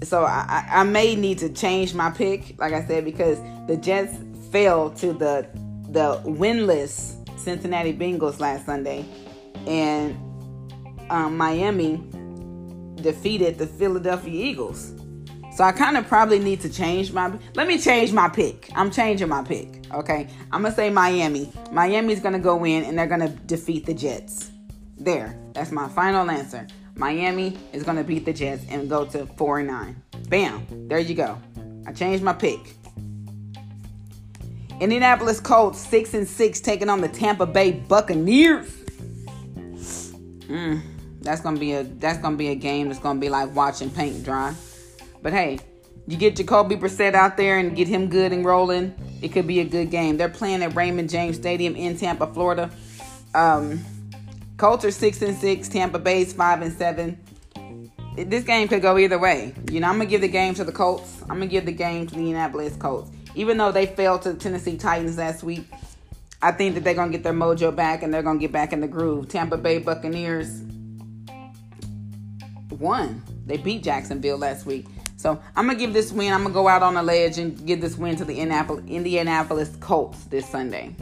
So 0.02 0.26
I, 0.26 0.66
I 0.70 0.82
may 0.82 1.16
need 1.16 1.38
to 1.38 1.48
change 1.48 1.94
my 1.94 2.10
pick, 2.10 2.60
like 2.60 2.74
I 2.74 2.84
said, 2.84 3.06
because 3.06 3.38
the 3.66 3.78
Jets 3.78 4.14
fell 4.52 4.90
to 4.90 5.14
the 5.14 5.48
the 5.90 6.22
winless 6.24 7.19
Cincinnati 7.42 7.92
Bengals 7.92 8.40
last 8.40 8.66
Sunday, 8.66 9.04
and 9.66 10.16
um, 11.10 11.36
Miami 11.36 12.02
defeated 12.96 13.58
the 13.58 13.66
Philadelphia 13.66 14.32
Eagles. 14.32 14.94
So 15.52 15.64
I 15.64 15.72
kind 15.72 15.96
of 15.96 16.06
probably 16.06 16.38
need 16.38 16.60
to 16.60 16.68
change 16.68 17.12
my. 17.12 17.36
Let 17.54 17.66
me 17.66 17.78
change 17.78 18.12
my 18.12 18.28
pick. 18.28 18.70
I'm 18.74 18.90
changing 18.90 19.28
my 19.28 19.42
pick. 19.42 19.84
Okay, 19.92 20.28
I'm 20.52 20.62
gonna 20.62 20.74
say 20.74 20.90
Miami. 20.90 21.52
Miami's 21.72 22.20
gonna 22.20 22.38
go 22.38 22.64
in 22.64 22.84
and 22.84 22.98
they're 22.98 23.06
gonna 23.06 23.28
defeat 23.28 23.86
the 23.86 23.94
Jets. 23.94 24.52
There, 24.96 25.36
that's 25.52 25.72
my 25.72 25.88
final 25.88 26.30
answer. 26.30 26.66
Miami 26.94 27.58
is 27.72 27.82
gonna 27.82 28.04
beat 28.04 28.26
the 28.26 28.32
Jets 28.32 28.64
and 28.68 28.88
go 28.88 29.04
to 29.06 29.26
four 29.26 29.58
and 29.58 29.68
nine. 29.68 30.02
Bam, 30.28 30.66
there 30.88 30.98
you 30.98 31.14
go. 31.14 31.40
I 31.86 31.92
changed 31.92 32.22
my 32.22 32.32
pick. 32.32 32.76
Indianapolis 34.80 35.40
Colts 35.40 35.78
six 35.78 36.14
and 36.14 36.26
six 36.26 36.58
taking 36.58 36.88
on 36.88 37.02
the 37.02 37.08
Tampa 37.08 37.46
Bay 37.46 37.72
Buccaneers. 37.72 38.68
Mm, 40.48 40.80
that's 41.20 41.42
gonna 41.42 41.60
be 41.60 41.72
a 41.72 41.84
that's 41.84 42.18
gonna 42.18 42.36
be 42.36 42.48
a 42.48 42.54
game 42.54 42.88
that's 42.88 42.98
gonna 42.98 43.20
be 43.20 43.28
like 43.28 43.54
watching 43.54 43.90
paint 43.90 44.24
dry. 44.24 44.54
But 45.22 45.34
hey, 45.34 45.60
you 46.06 46.16
get 46.16 46.34
Jacoby 46.34 46.76
Brissett 46.76 47.12
out 47.14 47.36
there 47.36 47.58
and 47.58 47.76
get 47.76 47.88
him 47.88 48.08
good 48.08 48.32
and 48.32 48.42
rolling, 48.44 48.94
it 49.20 49.28
could 49.28 49.46
be 49.46 49.60
a 49.60 49.64
good 49.64 49.90
game. 49.90 50.16
They're 50.16 50.30
playing 50.30 50.62
at 50.62 50.74
Raymond 50.74 51.10
James 51.10 51.36
Stadium 51.36 51.76
in 51.76 51.98
Tampa, 51.98 52.26
Florida. 52.26 52.70
Um, 53.34 53.84
Colts 54.56 54.84
are 54.84 54.90
six 54.90 55.20
and 55.20 55.36
six. 55.36 55.68
Tampa 55.68 55.98
Bay's 55.98 56.32
five 56.32 56.62
and 56.62 56.72
seven. 56.72 57.18
This 58.16 58.44
game 58.44 58.66
could 58.66 58.82
go 58.82 58.98
either 58.98 59.18
way. 59.18 59.54
You 59.70 59.80
know, 59.80 59.88
I'm 59.88 59.98
gonna 59.98 60.06
give 60.06 60.22
the 60.22 60.28
game 60.28 60.54
to 60.54 60.64
the 60.64 60.72
Colts. 60.72 61.20
I'm 61.22 61.36
gonna 61.36 61.46
give 61.46 61.66
the 61.66 61.72
game 61.72 62.06
to 62.06 62.14
the 62.14 62.20
Indianapolis 62.20 62.76
Colts. 62.76 63.10
Even 63.34 63.56
though 63.56 63.72
they 63.72 63.86
fell 63.86 64.18
to 64.18 64.32
the 64.32 64.38
Tennessee 64.38 64.76
Titans 64.76 65.18
last 65.18 65.42
week, 65.42 65.64
I 66.42 66.52
think 66.52 66.74
that 66.74 66.84
they're 66.84 66.94
gonna 66.94 67.12
get 67.12 67.22
their 67.22 67.32
mojo 67.32 67.74
back 67.74 68.02
and 68.02 68.12
they're 68.12 68.22
gonna 68.22 68.38
get 68.38 68.52
back 68.52 68.72
in 68.72 68.80
the 68.80 68.88
groove. 68.88 69.28
Tampa 69.28 69.56
Bay 69.56 69.78
Buccaneers 69.78 70.62
won. 72.70 73.22
They 73.46 73.56
beat 73.56 73.82
Jacksonville 73.82 74.38
last 74.38 74.64
week. 74.66 74.86
So 75.16 75.40
I'm 75.54 75.66
gonna 75.66 75.78
give 75.78 75.92
this 75.92 76.12
win. 76.12 76.32
I'm 76.32 76.42
gonna 76.42 76.54
go 76.54 76.66
out 76.66 76.82
on 76.82 76.96
a 76.96 77.02
ledge 77.02 77.38
and 77.38 77.66
give 77.66 77.80
this 77.80 77.96
win 77.96 78.16
to 78.16 78.24
the 78.24 78.38
Indianapolis 78.38 79.76
Colts 79.80 80.24
this 80.24 80.48
Sunday. 80.48 80.96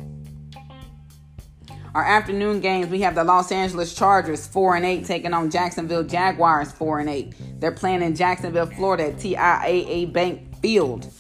Our 1.95 2.05
afternoon 2.05 2.61
games, 2.61 2.89
we 2.89 3.01
have 3.01 3.15
the 3.15 3.25
Los 3.25 3.51
Angeles 3.51 3.95
Chargers 3.95 4.47
4 4.47 4.77
and 4.77 4.85
8 4.85 5.05
taking 5.05 5.33
on 5.33 5.51
Jacksonville 5.51 6.03
Jaguars 6.05 6.71
4 6.73 6.99
and 7.01 7.09
8. 7.09 7.61
They're 7.61 7.73
playing 7.73 8.03
in 8.03 8.15
Jacksonville, 8.15 8.67
Florida 8.67 9.09
at 9.09 9.17
TIAA 9.17 10.13
Bank 10.13 10.61
Field 10.61 11.11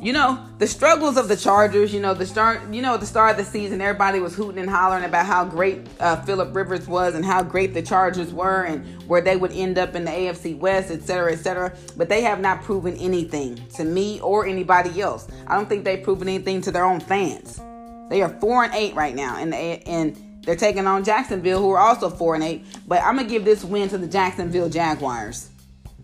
you 0.00 0.12
know 0.12 0.38
the 0.58 0.66
struggles 0.66 1.16
of 1.16 1.28
the 1.28 1.36
Chargers. 1.36 1.92
You 1.92 2.00
know 2.00 2.14
the 2.14 2.26
start. 2.26 2.72
You 2.72 2.82
know 2.82 2.94
at 2.94 3.00
the 3.00 3.06
start 3.06 3.32
of 3.32 3.44
the 3.44 3.50
season, 3.50 3.80
everybody 3.80 4.20
was 4.20 4.34
hooting 4.34 4.58
and 4.58 4.70
hollering 4.70 5.04
about 5.04 5.26
how 5.26 5.44
great 5.44 5.86
uh, 5.98 6.22
Philip 6.22 6.54
Rivers 6.54 6.86
was 6.86 7.14
and 7.14 7.24
how 7.24 7.42
great 7.42 7.74
the 7.74 7.82
Chargers 7.82 8.32
were 8.32 8.62
and 8.62 8.84
where 9.08 9.20
they 9.20 9.36
would 9.36 9.52
end 9.52 9.76
up 9.76 9.94
in 9.94 10.04
the 10.04 10.10
AFC 10.10 10.56
West, 10.56 10.90
et 10.90 11.02
cetera, 11.02 11.32
et 11.32 11.38
cetera. 11.38 11.76
But 11.96 12.08
they 12.08 12.22
have 12.22 12.40
not 12.40 12.62
proven 12.62 12.96
anything 12.96 13.60
to 13.74 13.84
me 13.84 14.20
or 14.20 14.46
anybody 14.46 15.00
else. 15.00 15.26
I 15.46 15.56
don't 15.56 15.68
think 15.68 15.84
they've 15.84 16.02
proven 16.02 16.28
anything 16.28 16.60
to 16.62 16.70
their 16.70 16.84
own 16.84 17.00
fans. 17.00 17.60
They 18.08 18.22
are 18.22 18.30
four 18.40 18.64
and 18.64 18.74
eight 18.74 18.94
right 18.94 19.14
now, 19.14 19.36
and 19.36 19.52
and 19.52 20.42
they're 20.44 20.56
taking 20.56 20.86
on 20.86 21.04
Jacksonville, 21.04 21.60
who 21.60 21.70
are 21.70 21.78
also 21.78 22.08
four 22.08 22.36
and 22.36 22.44
eight. 22.44 22.64
But 22.86 23.02
I'm 23.02 23.16
gonna 23.16 23.28
give 23.28 23.44
this 23.44 23.64
win 23.64 23.88
to 23.88 23.98
the 23.98 24.06
Jacksonville 24.06 24.68
Jaguars 24.68 25.50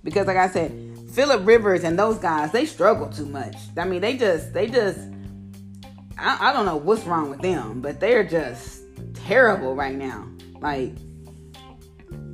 because, 0.02 0.26
like 0.26 0.36
I 0.36 0.48
said 0.48 0.93
Philip 1.14 1.47
Rivers 1.47 1.85
and 1.85 1.97
those 1.97 2.18
guys, 2.18 2.50
they 2.50 2.66
struggle 2.66 3.09
too 3.09 3.26
much. 3.26 3.56
I 3.78 3.85
mean, 3.85 4.00
they 4.00 4.16
just, 4.16 4.52
they 4.52 4.66
just, 4.66 4.99
I, 6.18 6.50
I 6.50 6.52
don't 6.52 6.66
know 6.66 6.76
what's 6.76 7.04
wrong 7.04 7.30
with 7.30 7.40
them, 7.40 7.80
but 7.80 8.00
they're 8.00 8.25
just 8.25 8.83
terrible 9.14 9.76
right 9.76 9.94
now. 9.94 10.28
Like, 10.61 10.92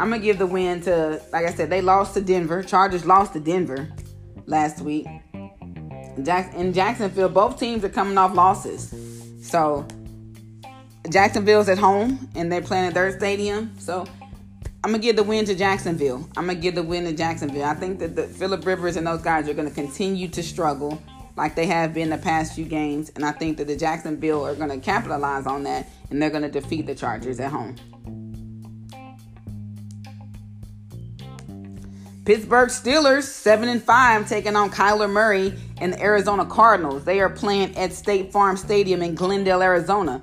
I'm 0.01 0.09
gonna 0.09 0.19
give 0.19 0.39
the 0.39 0.47
win 0.47 0.81
to, 0.83 1.21
like 1.31 1.45
I 1.45 1.53
said, 1.53 1.69
they 1.69 1.83
lost 1.83 2.15
to 2.15 2.23
Denver. 2.23 2.63
Chargers 2.63 3.05
lost 3.05 3.35
to 3.35 3.41
Denver 3.41 3.87
last 4.47 4.81
week. 4.81 5.07
In 6.17 6.73
Jacksonville, 6.73 7.29
both 7.29 7.61
teams 7.61 7.85
are 7.85 7.91
coming 7.91 8.17
off 8.17 8.35
losses. 8.35 8.95
So 9.43 9.87
Jacksonville's 11.11 11.69
at 11.69 11.79
home 11.79 12.31
and 12.35 12.51
they're 12.51 12.63
playing 12.63 12.87
at 12.87 12.95
their 12.95 13.15
stadium. 13.17 13.73
So 13.79 14.07
I'm 14.83 14.93
gonna 14.93 15.03
give 15.03 15.17
the 15.17 15.23
win 15.23 15.45
to 15.45 15.55
Jacksonville. 15.55 16.27
I'm 16.39 16.47
gonna 16.47 16.59
give 16.59 16.75
the 16.75 16.83
win 16.83 17.05
to 17.05 17.13
Jacksonville. 17.13 17.65
I 17.65 17.75
think 17.75 17.99
that 17.99 18.17
the 18.17 18.23
Philip 18.23 18.65
Rivers 18.65 18.97
and 18.97 19.07
those 19.07 19.21
guys 19.21 19.47
are 19.47 19.53
gonna 19.53 19.71
continue 19.71 20.27
to 20.29 20.43
struggle 20.43 21.03
like 21.37 21.55
they 21.55 21.67
have 21.67 21.93
been 21.93 22.09
the 22.09 22.17
past 22.17 22.55
few 22.55 22.65
games, 22.65 23.13
and 23.15 23.25
I 23.25 23.33
think 23.33 23.59
that 23.59 23.67
the 23.67 23.77
Jacksonville 23.77 24.47
are 24.47 24.55
gonna 24.55 24.79
capitalize 24.79 25.47
on 25.47 25.65
that 25.65 25.87
and 26.11 26.21
they're 26.21 26.31
gonna 26.31 26.51
defeat 26.51 26.87
the 26.87 26.95
Chargers 26.95 27.41
at 27.41 27.51
home. 27.51 27.77
Pittsburgh 32.25 32.69
Steelers, 32.69 33.25
7 33.25 33.69
and 33.69 33.83
5, 33.83 34.29
taking 34.29 34.57
on 34.57 34.71
Kyler 34.71 35.11
Murray 35.11 35.53
and 35.79 35.93
the 35.93 36.01
Arizona 36.01 36.47
Cardinals. 36.47 37.05
They 37.05 37.21
are 37.21 37.29
playing 37.29 37.77
at 37.77 37.93
State 37.93 38.33
Farm 38.33 38.57
Stadium 38.57 39.03
in 39.03 39.15
Glendale, 39.15 39.63
Arizona. 39.63 40.23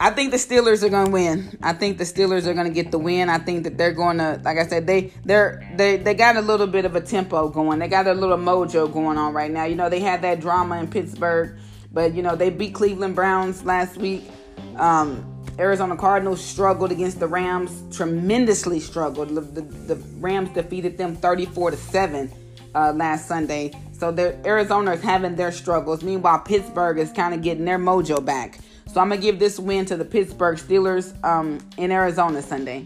I 0.00 0.10
think 0.10 0.30
the 0.30 0.36
Steelers 0.36 0.82
are 0.82 0.88
going 0.88 1.06
to 1.06 1.12
win. 1.12 1.58
I 1.62 1.72
think 1.72 1.98
the 1.98 2.04
Steelers 2.04 2.46
are 2.46 2.54
going 2.54 2.66
to 2.66 2.72
get 2.72 2.90
the 2.90 2.98
win. 2.98 3.28
I 3.28 3.38
think 3.38 3.64
that 3.64 3.76
they're 3.76 3.92
going 3.92 4.18
to, 4.18 4.40
like 4.44 4.58
I 4.58 4.66
said, 4.66 4.86
they 4.86 5.12
they're 5.24 5.68
they 5.76 5.96
they 5.96 6.14
got 6.14 6.36
a 6.36 6.40
little 6.40 6.66
bit 6.66 6.84
of 6.84 6.94
a 6.96 7.00
tempo 7.00 7.48
going. 7.48 7.78
They 7.78 7.88
got 7.88 8.06
a 8.06 8.14
little 8.14 8.38
mojo 8.38 8.92
going 8.92 9.18
on 9.18 9.34
right 9.34 9.50
now. 9.50 9.64
You 9.64 9.74
know, 9.74 9.88
they 9.88 10.00
had 10.00 10.22
that 10.22 10.40
drama 10.40 10.78
in 10.78 10.88
Pittsburgh, 10.88 11.58
but 11.92 12.14
you 12.14 12.22
know 12.22 12.36
they 12.36 12.50
beat 12.50 12.74
Cleveland 12.74 13.14
Browns 13.14 13.64
last 13.64 13.96
week. 13.96 14.24
Um, 14.76 15.30
Arizona 15.58 15.96
Cardinals 15.96 16.44
struggled 16.44 16.90
against 16.90 17.20
the 17.20 17.28
Rams, 17.28 17.96
tremendously 17.96 18.80
struggled. 18.80 19.28
The, 19.28 19.40
the, 19.40 19.60
the 19.60 19.96
Rams 20.18 20.50
defeated 20.50 20.98
them 20.98 21.14
34 21.14 21.72
to 21.72 21.76
seven 21.76 22.32
uh, 22.74 22.92
last 22.92 23.28
Sunday. 23.28 23.72
So 23.92 24.12
Arizona 24.44 24.92
is 24.92 25.02
having 25.02 25.36
their 25.36 25.52
struggles. 25.52 26.02
Meanwhile, 26.02 26.40
Pittsburgh 26.40 26.98
is 26.98 27.12
kind 27.12 27.34
of 27.34 27.42
getting 27.42 27.64
their 27.64 27.78
mojo 27.78 28.24
back. 28.24 28.58
So 28.94 29.00
I'm 29.00 29.08
gonna 29.08 29.20
give 29.20 29.40
this 29.40 29.58
win 29.58 29.84
to 29.86 29.96
the 29.96 30.04
Pittsburgh 30.04 30.56
Steelers 30.56 31.12
um, 31.24 31.58
in 31.78 31.90
Arizona 31.90 32.40
Sunday. 32.40 32.84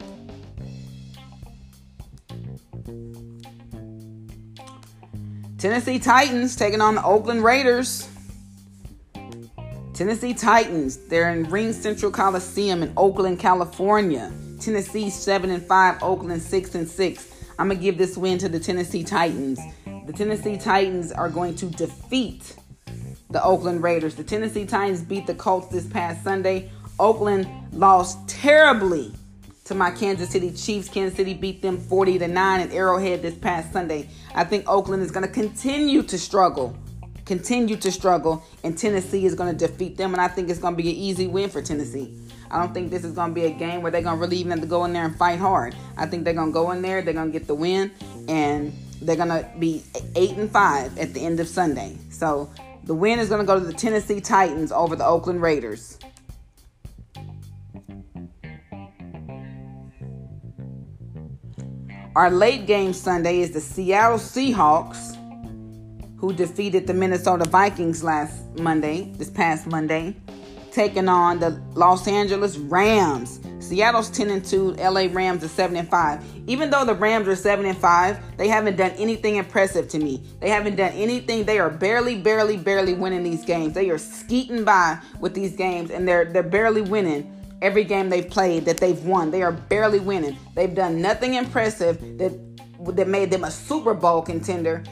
Tennessee 5.58 5.98
Titans 5.98 6.56
taking 6.56 6.80
on 6.80 6.94
the 6.94 7.04
Oakland 7.04 7.44
Raiders. 7.44 8.08
Tennessee 9.92 10.32
Titans, 10.32 10.96
they're 10.96 11.28
in 11.28 11.44
RingCentral 11.44 12.14
Coliseum 12.14 12.82
in 12.82 12.90
Oakland, 12.96 13.38
California. 13.38 14.32
Tennessee 14.62 15.10
7 15.10 15.50
and 15.50 15.62
5, 15.62 16.02
Oakland 16.02 16.40
6 16.40 16.74
and 16.74 16.88
6. 16.88 17.34
I'm 17.58 17.68
going 17.68 17.78
to 17.78 17.84
give 17.84 17.98
this 17.98 18.16
win 18.16 18.38
to 18.38 18.48
the 18.48 18.58
Tennessee 18.58 19.04
Titans. 19.04 19.60
The 20.06 20.12
Tennessee 20.14 20.56
Titans 20.56 21.12
are 21.12 21.28
going 21.28 21.54
to 21.56 21.66
defeat 21.66 22.56
the 23.30 23.42
Oakland 23.42 23.82
Raiders. 23.82 24.14
The 24.14 24.24
Tennessee 24.24 24.64
Titans 24.64 25.02
beat 25.02 25.26
the 25.26 25.34
Colts 25.34 25.68
this 25.68 25.86
past 25.86 26.24
Sunday 26.24 26.70
Oakland 26.98 27.48
lost 27.72 28.28
terribly 28.28 29.12
to 29.64 29.74
my 29.74 29.90
Kansas 29.90 30.30
City 30.30 30.50
Chiefs. 30.50 30.88
Kansas 30.88 31.16
City 31.16 31.34
beat 31.34 31.62
them 31.62 31.78
40 31.78 32.18
to 32.18 32.28
9 32.28 32.60
at 32.60 32.72
Arrowhead 32.72 33.22
this 33.22 33.36
past 33.36 33.72
Sunday. 33.72 34.08
I 34.34 34.44
think 34.44 34.68
Oakland 34.68 35.02
is 35.02 35.10
going 35.10 35.26
to 35.26 35.32
continue 35.32 36.02
to 36.02 36.18
struggle. 36.18 36.76
Continue 37.24 37.76
to 37.76 37.92
struggle, 37.92 38.42
and 38.64 38.76
Tennessee 38.76 39.26
is 39.26 39.34
going 39.34 39.54
to 39.54 39.66
defeat 39.66 39.98
them, 39.98 40.14
and 40.14 40.20
I 40.20 40.28
think 40.28 40.48
it's 40.48 40.58
going 40.58 40.74
to 40.74 40.82
be 40.82 40.88
an 40.88 40.96
easy 40.96 41.26
win 41.26 41.50
for 41.50 41.60
Tennessee. 41.60 42.16
I 42.50 42.58
don't 42.58 42.72
think 42.72 42.90
this 42.90 43.04
is 43.04 43.12
going 43.12 43.32
to 43.32 43.34
be 43.34 43.44
a 43.44 43.50
game 43.50 43.82
where 43.82 43.92
they're 43.92 44.00
going 44.00 44.16
to 44.16 44.20
really 44.20 44.38
even 44.38 44.52
have 44.52 44.62
to 44.62 44.66
go 44.66 44.86
in 44.86 44.94
there 44.94 45.04
and 45.04 45.14
fight 45.14 45.38
hard. 45.38 45.76
I 45.98 46.06
think 46.06 46.24
they're 46.24 46.32
going 46.32 46.48
to 46.48 46.54
go 46.54 46.70
in 46.70 46.80
there, 46.80 47.02
they're 47.02 47.12
going 47.12 47.30
to 47.30 47.38
get 47.38 47.46
the 47.46 47.54
win, 47.54 47.90
and 48.28 48.72
they're 49.02 49.16
going 49.16 49.28
to 49.28 49.46
be 49.58 49.84
8 50.16 50.38
and 50.38 50.50
5 50.50 50.98
at 50.98 51.12
the 51.12 51.20
end 51.20 51.38
of 51.38 51.48
Sunday. 51.48 51.98
So 52.08 52.50
the 52.88 52.94
win 52.94 53.18
is 53.18 53.28
going 53.28 53.38
to 53.38 53.46
go 53.46 53.60
to 53.60 53.64
the 53.64 53.72
Tennessee 53.74 54.18
Titans 54.18 54.72
over 54.72 54.96
the 54.96 55.04
Oakland 55.04 55.42
Raiders. 55.42 55.98
Our 62.16 62.30
late 62.30 62.66
game 62.66 62.94
Sunday 62.94 63.40
is 63.40 63.50
the 63.50 63.60
Seattle 63.60 64.16
Seahawks, 64.16 65.14
who 66.16 66.32
defeated 66.32 66.86
the 66.86 66.94
Minnesota 66.94 67.46
Vikings 67.46 68.02
last 68.02 68.42
Monday, 68.58 69.12
this 69.18 69.28
past 69.28 69.66
Monday, 69.66 70.16
taking 70.78 71.08
on 71.08 71.40
the 71.40 71.60
Los 71.74 72.06
Angeles 72.06 72.56
Rams. 72.56 73.40
Seattle's 73.58 74.08
10 74.10 74.30
and 74.30 74.44
2, 74.44 74.74
LA 74.74 75.08
Rams 75.10 75.42
are 75.42 75.48
7 75.48 75.76
and 75.76 75.88
5. 75.88 76.24
Even 76.46 76.70
though 76.70 76.84
the 76.84 76.94
Rams 76.94 77.26
are 77.26 77.34
7 77.34 77.66
and 77.66 77.76
5, 77.76 78.36
they 78.36 78.46
haven't 78.46 78.76
done 78.76 78.92
anything 78.92 79.34
impressive 79.34 79.88
to 79.88 79.98
me. 79.98 80.22
They 80.38 80.50
haven't 80.50 80.76
done 80.76 80.92
anything. 80.92 81.44
They 81.44 81.58
are 81.58 81.68
barely, 81.68 82.14
barely, 82.14 82.56
barely 82.56 82.94
winning 82.94 83.24
these 83.24 83.44
games. 83.44 83.74
They 83.74 83.90
are 83.90 83.98
skeeting 83.98 84.62
by 84.62 85.00
with 85.18 85.34
these 85.34 85.56
games, 85.56 85.90
and 85.90 86.06
they're 86.06 86.26
they're 86.26 86.44
barely 86.44 86.82
winning 86.82 87.28
every 87.60 87.82
game 87.82 88.08
they've 88.08 88.30
played 88.30 88.64
that 88.66 88.76
they've 88.76 89.04
won. 89.04 89.32
They 89.32 89.42
are 89.42 89.50
barely 89.50 89.98
winning. 89.98 90.38
They've 90.54 90.72
done 90.72 91.02
nothing 91.02 91.34
impressive 91.34 91.98
that 92.18 92.32
that 92.94 93.08
made 93.08 93.32
them 93.32 93.42
a 93.42 93.50
Super 93.50 93.94
Bowl 93.94 94.22
contender 94.22 94.84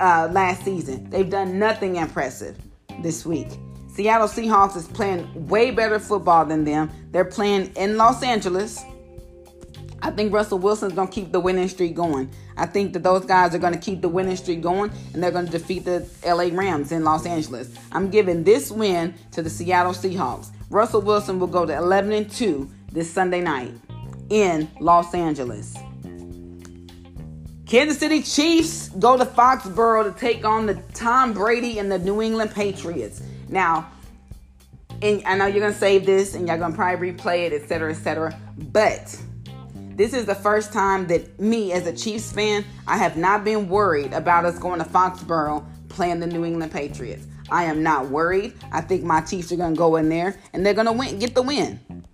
uh, 0.00 0.28
last 0.32 0.64
season. 0.64 1.08
They've 1.10 1.30
done 1.30 1.60
nothing 1.60 1.94
impressive 1.94 2.58
this 3.04 3.24
week. 3.24 3.50
Seattle 3.98 4.28
Seahawks 4.28 4.76
is 4.76 4.86
playing 4.86 5.48
way 5.48 5.72
better 5.72 5.98
football 5.98 6.46
than 6.46 6.62
them. 6.62 6.88
They're 7.10 7.24
playing 7.24 7.72
in 7.74 7.96
Los 7.96 8.22
Angeles. 8.22 8.80
I 10.00 10.12
think 10.12 10.32
Russell 10.32 10.60
Wilson's 10.60 10.92
going 10.92 11.08
to 11.08 11.12
keep 11.12 11.32
the 11.32 11.40
winning 11.40 11.66
streak 11.66 11.96
going. 11.96 12.30
I 12.56 12.66
think 12.66 12.92
that 12.92 13.02
those 13.02 13.24
guys 13.24 13.56
are 13.56 13.58
going 13.58 13.72
to 13.72 13.78
keep 13.80 14.00
the 14.00 14.08
winning 14.08 14.36
streak 14.36 14.62
going 14.62 14.92
and 15.12 15.20
they're 15.20 15.32
going 15.32 15.46
to 15.46 15.50
defeat 15.50 15.84
the 15.84 16.08
LA 16.24 16.56
Rams 16.56 16.92
in 16.92 17.02
Los 17.02 17.26
Angeles. 17.26 17.74
I'm 17.90 18.08
giving 18.08 18.44
this 18.44 18.70
win 18.70 19.14
to 19.32 19.42
the 19.42 19.50
Seattle 19.50 19.92
Seahawks. 19.92 20.52
Russell 20.70 21.00
Wilson 21.00 21.40
will 21.40 21.48
go 21.48 21.66
to 21.66 21.76
11 21.76 22.12
and 22.12 22.30
2 22.30 22.70
this 22.92 23.10
Sunday 23.10 23.40
night 23.40 23.72
in 24.30 24.70
Los 24.78 25.12
Angeles. 25.12 25.76
Kansas 27.66 27.98
City 27.98 28.22
Chiefs 28.22 28.90
go 28.90 29.16
to 29.16 29.26
Foxborough 29.26 30.04
to 30.04 30.20
take 30.20 30.44
on 30.44 30.66
the 30.66 30.74
Tom 30.94 31.32
Brady 31.32 31.80
and 31.80 31.90
the 31.90 31.98
New 31.98 32.22
England 32.22 32.52
Patriots. 32.52 33.22
Now, 33.48 33.90
and 35.02 35.22
I 35.24 35.36
know 35.36 35.46
you're 35.46 35.60
gonna 35.60 35.72
save 35.72 36.06
this 36.06 36.34
and 36.34 36.48
you're 36.48 36.58
gonna 36.58 36.74
probably 36.74 37.12
replay 37.12 37.46
it, 37.46 37.52
etc., 37.52 37.90
etc. 37.90 38.38
But 38.72 39.20
this 39.74 40.12
is 40.12 40.26
the 40.26 40.34
first 40.34 40.72
time 40.72 41.06
that 41.08 41.40
me, 41.40 41.72
as 41.72 41.86
a 41.86 41.92
Chiefs 41.92 42.32
fan, 42.32 42.64
I 42.86 42.96
have 42.96 43.16
not 43.16 43.44
been 43.44 43.68
worried 43.68 44.12
about 44.12 44.44
us 44.44 44.58
going 44.58 44.78
to 44.78 44.84
Foxborough 44.84 45.64
playing 45.88 46.20
the 46.20 46.26
New 46.26 46.44
England 46.44 46.70
Patriots. 46.70 47.26
I 47.50 47.64
am 47.64 47.82
not 47.82 48.08
worried. 48.08 48.52
I 48.70 48.80
think 48.80 49.02
my 49.02 49.20
Chiefs 49.22 49.50
are 49.52 49.56
to 49.56 49.72
go 49.74 49.96
in 49.96 50.08
there 50.08 50.38
and 50.52 50.64
they're 50.64 50.74
to 50.74 50.92
win, 50.92 51.18
get 51.18 51.34
the 51.34 51.42
win. 51.42 52.04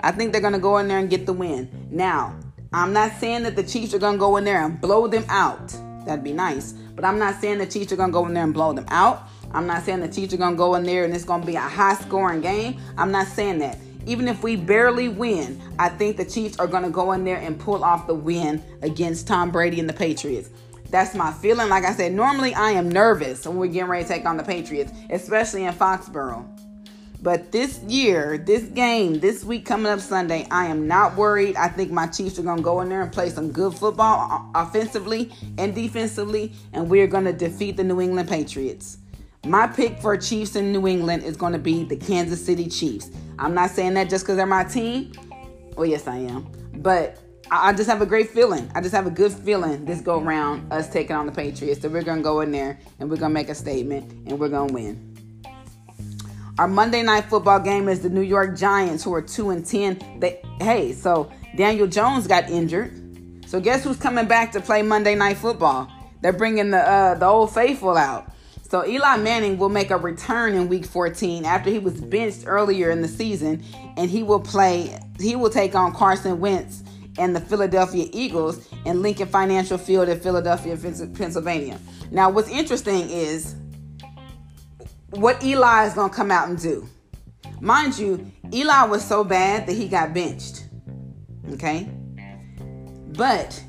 I 0.00 0.12
think 0.12 0.32
they're 0.32 0.50
to 0.50 0.58
go 0.58 0.78
in 0.78 0.88
there 0.88 0.98
and 0.98 1.10
get 1.10 1.26
the 1.26 1.32
win. 1.32 1.88
Now, 1.90 2.36
I'm 2.72 2.92
not 2.92 3.12
saying 3.20 3.44
that 3.44 3.56
the 3.56 3.62
Chiefs 3.62 3.94
are 3.94 3.98
to 3.98 4.16
go 4.16 4.36
in 4.36 4.44
there 4.44 4.64
and 4.64 4.80
blow 4.80 5.06
them 5.06 5.24
out. 5.28 5.76
That'd 6.06 6.24
be 6.24 6.32
nice. 6.32 6.72
But 6.72 7.04
I'm 7.04 7.18
not 7.18 7.40
saying 7.40 7.58
the 7.58 7.66
Chiefs 7.66 7.92
are 7.92 7.96
to 7.96 8.08
go 8.10 8.26
in 8.26 8.34
there 8.34 8.44
and 8.44 8.54
blow 8.54 8.72
them 8.72 8.86
out. 8.88 9.28
I'm 9.52 9.66
not 9.66 9.84
saying 9.84 10.00
the 10.00 10.08
Chiefs 10.08 10.34
are 10.34 10.38
going 10.38 10.54
to 10.54 10.58
go 10.58 10.74
in 10.74 10.84
there 10.84 11.04
and 11.04 11.14
it's 11.14 11.24
to 11.42 11.46
be 11.46 11.56
a 11.56 11.60
high 11.60 11.94
scoring 11.94 12.40
game. 12.40 12.80
I'm 12.96 13.10
not 13.10 13.26
saying 13.26 13.58
that. 13.60 13.78
Even 14.06 14.28
if 14.28 14.42
we 14.42 14.56
barely 14.56 15.08
win, 15.08 15.60
I 15.78 15.88
think 15.88 16.16
the 16.16 16.24
Chiefs 16.24 16.58
are 16.58 16.66
to 16.84 16.90
go 16.90 17.12
in 17.12 17.24
there 17.24 17.36
and 17.36 17.58
pull 17.58 17.84
off 17.84 18.06
the 18.06 18.14
win 18.14 18.62
against 18.82 19.26
Tom 19.26 19.50
Brady 19.50 19.80
and 19.80 19.88
the 19.88 19.94
Patriots. 19.94 20.50
That's 20.90 21.14
my 21.14 21.32
feeling. 21.32 21.68
Like 21.68 21.84
I 21.84 21.92
said, 21.92 22.12
normally 22.12 22.54
I 22.54 22.70
am 22.70 22.88
nervous 22.88 23.46
when 23.46 23.56
we're 23.56 23.66
getting 23.66 23.90
ready 23.90 24.04
to 24.04 24.08
take 24.08 24.24
on 24.24 24.38
the 24.38 24.42
Patriots, 24.42 24.92
especially 25.10 25.64
in 25.64 25.74
Foxborough. 25.74 26.46
But 27.20 27.50
this 27.50 27.80
year, 27.82 28.38
this 28.38 28.62
game, 28.62 29.18
this 29.18 29.44
week 29.44 29.66
coming 29.66 29.90
up 29.90 30.00
Sunday, 30.00 30.46
I 30.50 30.66
am 30.66 30.86
not 30.86 31.16
worried. 31.16 31.56
I 31.56 31.68
think 31.68 31.90
my 31.90 32.06
Chiefs 32.06 32.38
are 32.38 32.42
going 32.42 32.58
to 32.58 32.62
go 32.62 32.80
in 32.80 32.88
there 32.88 33.02
and 33.02 33.12
play 33.12 33.28
some 33.28 33.50
good 33.50 33.74
football 33.74 34.50
offensively 34.54 35.32
and 35.58 35.74
defensively, 35.74 36.52
and 36.72 36.88
we're 36.88 37.08
going 37.08 37.24
to 37.24 37.32
defeat 37.32 37.76
the 37.76 37.84
New 37.84 38.00
England 38.00 38.28
Patriots. 38.28 38.98
My 39.46 39.66
pick 39.66 40.00
for 40.00 40.16
Chiefs 40.16 40.56
in 40.56 40.72
New 40.72 40.86
England 40.86 41.22
is 41.22 41.36
going 41.36 41.52
to 41.52 41.58
be 41.58 41.84
the 41.84 41.96
Kansas 41.96 42.44
City 42.44 42.68
Chiefs. 42.68 43.10
I'm 43.38 43.54
not 43.54 43.70
saying 43.70 43.94
that 43.94 44.10
just 44.10 44.24
because 44.24 44.36
they're 44.36 44.46
my 44.46 44.64
team. 44.64 45.12
Well, 45.76 45.86
yes, 45.86 46.06
I 46.06 46.16
am. 46.16 46.46
But 46.74 47.18
I 47.50 47.72
just 47.72 47.88
have 47.88 48.02
a 48.02 48.06
great 48.06 48.30
feeling. 48.30 48.70
I 48.74 48.80
just 48.80 48.94
have 48.94 49.06
a 49.06 49.10
good 49.10 49.32
feeling 49.32 49.84
this 49.84 50.00
go 50.00 50.20
round, 50.20 50.70
us 50.72 50.90
taking 50.90 51.16
on 51.16 51.26
the 51.26 51.32
Patriots, 51.32 51.80
that 51.80 51.90
we're 51.90 52.02
going 52.02 52.18
to 52.18 52.22
go 52.22 52.40
in 52.40 52.50
there 52.50 52.78
and 52.98 53.08
we're 53.08 53.16
going 53.16 53.30
to 53.30 53.34
make 53.34 53.48
a 53.48 53.54
statement 53.54 54.10
and 54.28 54.38
we're 54.38 54.48
going 54.48 54.68
to 54.68 54.74
win. 54.74 55.14
Our 56.58 56.66
Monday 56.66 57.02
night 57.02 57.26
football 57.26 57.60
game 57.60 57.88
is 57.88 58.00
the 58.00 58.10
New 58.10 58.22
York 58.22 58.56
Giants, 58.56 59.04
who 59.04 59.14
are 59.14 59.22
2 59.22 59.50
and 59.50 59.64
10. 59.64 60.18
They, 60.18 60.42
hey, 60.60 60.92
so 60.92 61.30
Daniel 61.56 61.86
Jones 61.86 62.26
got 62.26 62.50
injured. 62.50 62.92
So 63.46 63.60
guess 63.60 63.84
who's 63.84 63.96
coming 63.96 64.26
back 64.26 64.52
to 64.52 64.60
play 64.60 64.82
Monday 64.82 65.14
night 65.14 65.38
football? 65.38 65.90
They're 66.20 66.32
bringing 66.32 66.70
the 66.70 66.78
uh, 66.78 67.14
the 67.14 67.26
old 67.26 67.54
faithful 67.54 67.96
out. 67.96 68.32
So 68.68 68.86
Eli 68.86 69.16
Manning 69.16 69.56
will 69.56 69.70
make 69.70 69.90
a 69.90 69.96
return 69.96 70.54
in 70.54 70.68
week 70.68 70.84
14 70.84 71.46
after 71.46 71.70
he 71.70 71.78
was 71.78 71.98
benched 72.00 72.44
earlier 72.46 72.90
in 72.90 73.00
the 73.00 73.08
season 73.08 73.64
and 73.96 74.10
he 74.10 74.22
will 74.22 74.40
play 74.40 74.98
he 75.18 75.36
will 75.36 75.48
take 75.48 75.74
on 75.74 75.94
Carson 75.94 76.38
Wentz 76.38 76.84
and 77.18 77.34
the 77.34 77.40
Philadelphia 77.40 78.08
Eagles 78.12 78.68
in 78.84 79.00
Lincoln 79.02 79.26
Financial 79.26 79.78
Field 79.78 80.08
in 80.08 80.20
Philadelphia, 80.20 80.76
Pennsylvania. 80.76 81.78
Now, 82.10 82.30
what's 82.30 82.48
interesting 82.48 83.10
is 83.10 83.56
what 85.10 85.42
Eli 85.42 85.86
is 85.86 85.94
going 85.94 86.10
to 86.10 86.16
come 86.16 86.30
out 86.30 86.48
and 86.48 86.60
do. 86.60 86.88
Mind 87.60 87.98
you, 87.98 88.30
Eli 88.52 88.84
was 88.84 89.04
so 89.04 89.24
bad 89.24 89.66
that 89.66 89.72
he 89.72 89.88
got 89.88 90.14
benched. 90.14 90.68
Okay? 91.52 91.90
But 93.08 93.60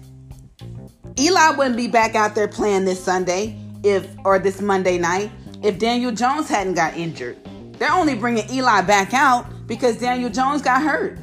Eli 1.17 1.49
wouldn't 1.51 1.77
be 1.77 1.88
back 1.88 2.13
out 2.13 2.35
there 2.35 2.47
playing 2.47 2.85
this 2.85 3.03
Sunday 3.03 3.58
if 3.83 4.07
or 4.25 4.39
this 4.39 4.61
Monday 4.61 4.97
night 4.97 5.31
if 5.63 5.77
Daniel 5.79 6.11
Jones 6.11 6.47
hadn't 6.47 6.73
got 6.75 6.95
injured. 6.95 7.37
They're 7.73 7.91
only 7.91 8.15
bringing 8.15 8.49
Eli 8.49 8.81
back 8.81 9.13
out 9.13 9.45
because 9.67 9.97
Daniel 9.97 10.29
Jones 10.29 10.61
got 10.61 10.81
hurt. 10.81 11.17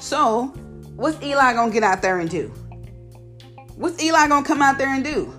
So, 0.00 0.54
What's 0.96 1.20
Eli 1.24 1.54
gonna 1.54 1.72
get 1.72 1.82
out 1.82 2.02
there 2.02 2.20
and 2.20 2.30
do? 2.30 2.52
What's 3.74 4.00
Eli 4.00 4.28
gonna 4.28 4.46
come 4.46 4.62
out 4.62 4.78
there 4.78 4.94
and 4.94 5.02
do? 5.02 5.34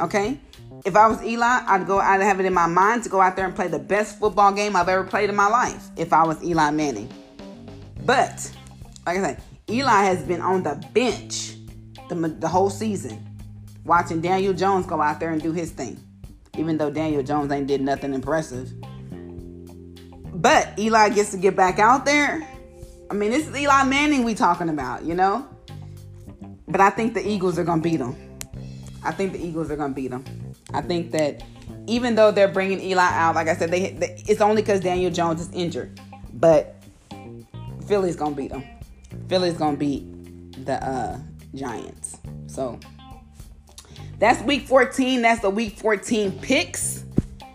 Okay? 0.00 0.40
If 0.86 0.96
I 0.96 1.06
was 1.06 1.22
Eli, 1.22 1.62
I'd 1.66 1.86
go, 1.86 1.98
I'd 1.98 2.22
have 2.22 2.40
it 2.40 2.46
in 2.46 2.54
my 2.54 2.66
mind 2.66 3.02
to 3.04 3.10
go 3.10 3.20
out 3.20 3.36
there 3.36 3.44
and 3.44 3.54
play 3.54 3.68
the 3.68 3.78
best 3.78 4.18
football 4.18 4.52
game 4.52 4.74
I've 4.74 4.88
ever 4.88 5.04
played 5.04 5.28
in 5.28 5.36
my 5.36 5.48
life 5.48 5.88
if 5.98 6.14
I 6.14 6.24
was 6.24 6.42
Eli 6.42 6.70
Manning. 6.70 7.10
But, 8.06 8.50
like 9.06 9.18
I 9.18 9.20
said, 9.20 9.42
Eli 9.68 10.02
has 10.04 10.22
been 10.22 10.40
on 10.40 10.62
the 10.62 10.82
bench 10.94 11.56
the, 12.08 12.14
the 12.14 12.48
whole 12.48 12.70
season 12.70 13.22
watching 13.84 14.20
Daniel 14.20 14.52
Jones 14.52 14.86
go 14.86 15.00
out 15.00 15.20
there 15.20 15.30
and 15.30 15.42
do 15.42 15.52
his 15.52 15.70
thing. 15.70 15.98
Even 16.56 16.78
though 16.78 16.90
Daniel 16.90 17.22
Jones 17.22 17.50
ain't 17.50 17.66
did 17.66 17.80
nothing 17.80 18.14
impressive. 18.14 18.72
But 20.32 20.78
Eli 20.78 21.08
gets 21.10 21.30
to 21.30 21.36
get 21.36 21.56
back 21.56 21.78
out 21.78 22.04
there 22.04 22.46
I 23.10 23.14
mean, 23.14 23.30
this 23.30 23.46
is 23.46 23.56
Eli 23.56 23.84
Manning 23.84 24.24
we 24.24 24.34
talking 24.34 24.68
about, 24.68 25.04
you 25.04 25.14
know? 25.14 25.46
But 26.66 26.80
I 26.80 26.90
think 26.90 27.14
the 27.14 27.26
Eagles 27.26 27.58
are 27.58 27.64
to 27.64 27.76
beat 27.76 27.98
them. 27.98 28.16
I 29.04 29.12
think 29.12 29.32
the 29.32 29.38
Eagles 29.38 29.70
are 29.70 29.76
to 29.76 29.88
beat 29.88 30.10
them. 30.10 30.24
I 30.72 30.80
think 30.80 31.12
that 31.12 31.42
even 31.86 32.14
though 32.14 32.30
they're 32.30 32.48
bringing 32.48 32.80
Eli 32.80 33.02
out, 33.02 33.34
like 33.34 33.48
I 33.48 33.54
said, 33.54 33.70
they, 33.70 33.90
they 33.92 34.22
it's 34.26 34.40
only 34.40 34.62
because 34.62 34.80
Daniel 34.80 35.10
Jones 35.10 35.42
is 35.42 35.52
injured. 35.52 36.00
But 36.32 36.82
Philly's 37.86 38.16
to 38.16 38.30
beat 38.30 38.50
them. 38.50 38.64
Philly's 39.28 39.56
to 39.74 39.76
beat 39.76 40.64
the 40.64 40.82
uh, 40.84 41.18
Giants. 41.54 42.18
So 42.46 42.80
that's 44.24 44.42
week 44.42 44.66
14. 44.66 45.20
That's 45.20 45.42
the 45.42 45.50
week 45.50 45.76
14 45.76 46.38
picks. 46.40 47.04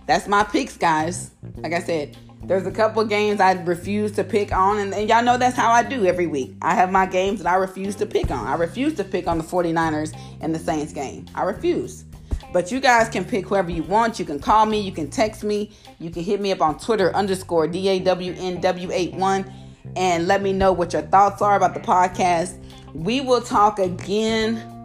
That's 0.06 0.28
my 0.28 0.44
picks, 0.44 0.78
guys. 0.78 1.32
Like 1.58 1.74
I 1.74 1.80
said, 1.80 2.16
there's 2.44 2.68
a 2.68 2.72
couple 2.72 3.04
games 3.06 3.40
I 3.40 3.54
refuse 3.54 4.12
to 4.14 4.24
pick 4.24 4.52
on, 4.52 4.78
and, 4.78 4.94
and, 4.94 5.10
y'all 5.10 5.24
know 5.24 5.36
that's 5.36 5.56
how 5.56 5.72
I 5.72 5.82
do 5.82 6.06
every 6.06 6.28
week. 6.28 6.54
I 6.62 6.76
have 6.76 6.92
my 6.92 7.08
games 7.08 7.42
that 7.42 7.52
I 7.52 7.56
refuse 7.56 7.96
to 7.96 8.06
pick 8.06 8.30
on. 8.30 8.46
I 8.46 8.54
refuse 8.54 8.94
to 8.96 9.04
pick 9.04 9.26
on 9.26 9.40
the 9.40 9.44
49ers 9.44 10.16
and 10.42 10.54
the 10.54 10.60
Saints 10.60 10.94
game. 10.94 11.26
I 11.34 11.42
refuse. 11.42 12.06
But 12.54 12.72
you 12.72 12.80
guys 12.80 13.10
can 13.10 13.26
pick 13.26 13.48
whoever 13.48 13.72
you 13.72 13.82
want. 13.82 14.20
You 14.20 14.26
can 14.26 14.38
call 14.38 14.68
me, 14.68 14.80
you 14.80 14.92
can 14.92 15.10
text 15.10 15.44
me, 15.44 15.72
you 15.98 16.12
can 16.12 16.22
hit 16.22 16.40
me 16.40 16.52
up 16.52 16.62
on 16.62 16.78
Twitter 16.78 17.12
underscore 17.16 17.68
DAWNW81 17.68 19.52
and 19.96 20.28
let 20.28 20.44
me 20.44 20.54
know 20.54 20.72
what 20.72 20.94
your 20.94 21.02
thoughts 21.02 21.42
are 21.42 21.56
about 21.56 21.74
the 21.74 21.80
podcast. 21.80 22.64
We 22.94 23.22
will 23.22 23.42
talk 23.42 23.80
again 23.80 24.79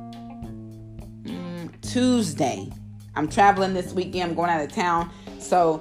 Tuesday. 1.94 2.68
I'm 3.14 3.28
traveling 3.28 3.72
this 3.72 3.92
weekend, 3.92 4.30
I'm 4.30 4.34
going 4.34 4.50
out 4.50 4.60
of 4.60 4.72
town. 4.72 5.12
So 5.38 5.80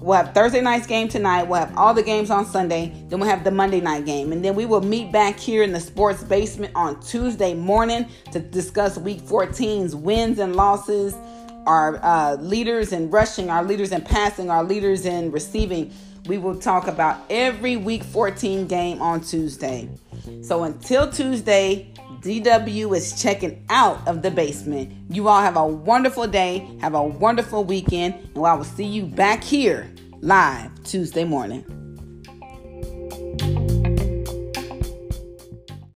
We'll 0.00 0.16
have 0.16 0.32
Thursday 0.32 0.62
night's 0.62 0.86
game 0.86 1.08
tonight. 1.08 1.42
We'll 1.42 1.60
have 1.60 1.76
all 1.76 1.92
the 1.92 2.02
games 2.02 2.30
on 2.30 2.46
Sunday. 2.46 2.90
Then 3.10 3.20
we'll 3.20 3.28
have 3.28 3.44
the 3.44 3.50
Monday 3.50 3.82
night 3.82 4.06
game. 4.06 4.32
And 4.32 4.42
then 4.42 4.54
we 4.54 4.64
will 4.64 4.80
meet 4.80 5.12
back 5.12 5.38
here 5.38 5.62
in 5.62 5.74
the 5.74 5.80
sports 5.80 6.24
basement 6.24 6.72
on 6.74 6.98
Tuesday 7.02 7.52
morning 7.52 8.06
to 8.32 8.40
discuss 8.40 8.96
week 8.96 9.20
14's 9.20 9.94
wins 9.94 10.38
and 10.38 10.56
losses, 10.56 11.14
our 11.66 12.02
uh, 12.02 12.36
leaders 12.36 12.94
in 12.94 13.10
rushing, 13.10 13.50
our 13.50 13.62
leaders 13.62 13.92
in 13.92 14.00
passing, 14.00 14.50
our 14.50 14.64
leaders 14.64 15.04
in 15.04 15.30
receiving. 15.30 15.92
We 16.24 16.38
will 16.38 16.56
talk 16.56 16.88
about 16.88 17.26
every 17.28 17.76
week 17.76 18.04
14 18.04 18.66
game 18.68 19.02
on 19.02 19.20
Tuesday. 19.20 19.90
So 20.40 20.64
until 20.64 21.12
Tuesday, 21.12 21.92
DW 22.20 22.94
is 22.94 23.20
checking 23.20 23.64
out 23.70 24.06
of 24.06 24.20
the 24.20 24.30
basement. 24.30 24.92
You 25.08 25.28
all 25.28 25.40
have 25.40 25.56
a 25.56 25.66
wonderful 25.66 26.26
day, 26.26 26.68
have 26.80 26.92
a 26.92 27.02
wonderful 27.02 27.64
weekend, 27.64 28.14
and 28.34 28.44
I 28.44 28.52
will 28.54 28.64
see 28.64 28.84
you 28.84 29.04
back 29.04 29.42
here 29.42 29.90
live 30.20 30.70
Tuesday 30.84 31.24
morning. 31.24 31.79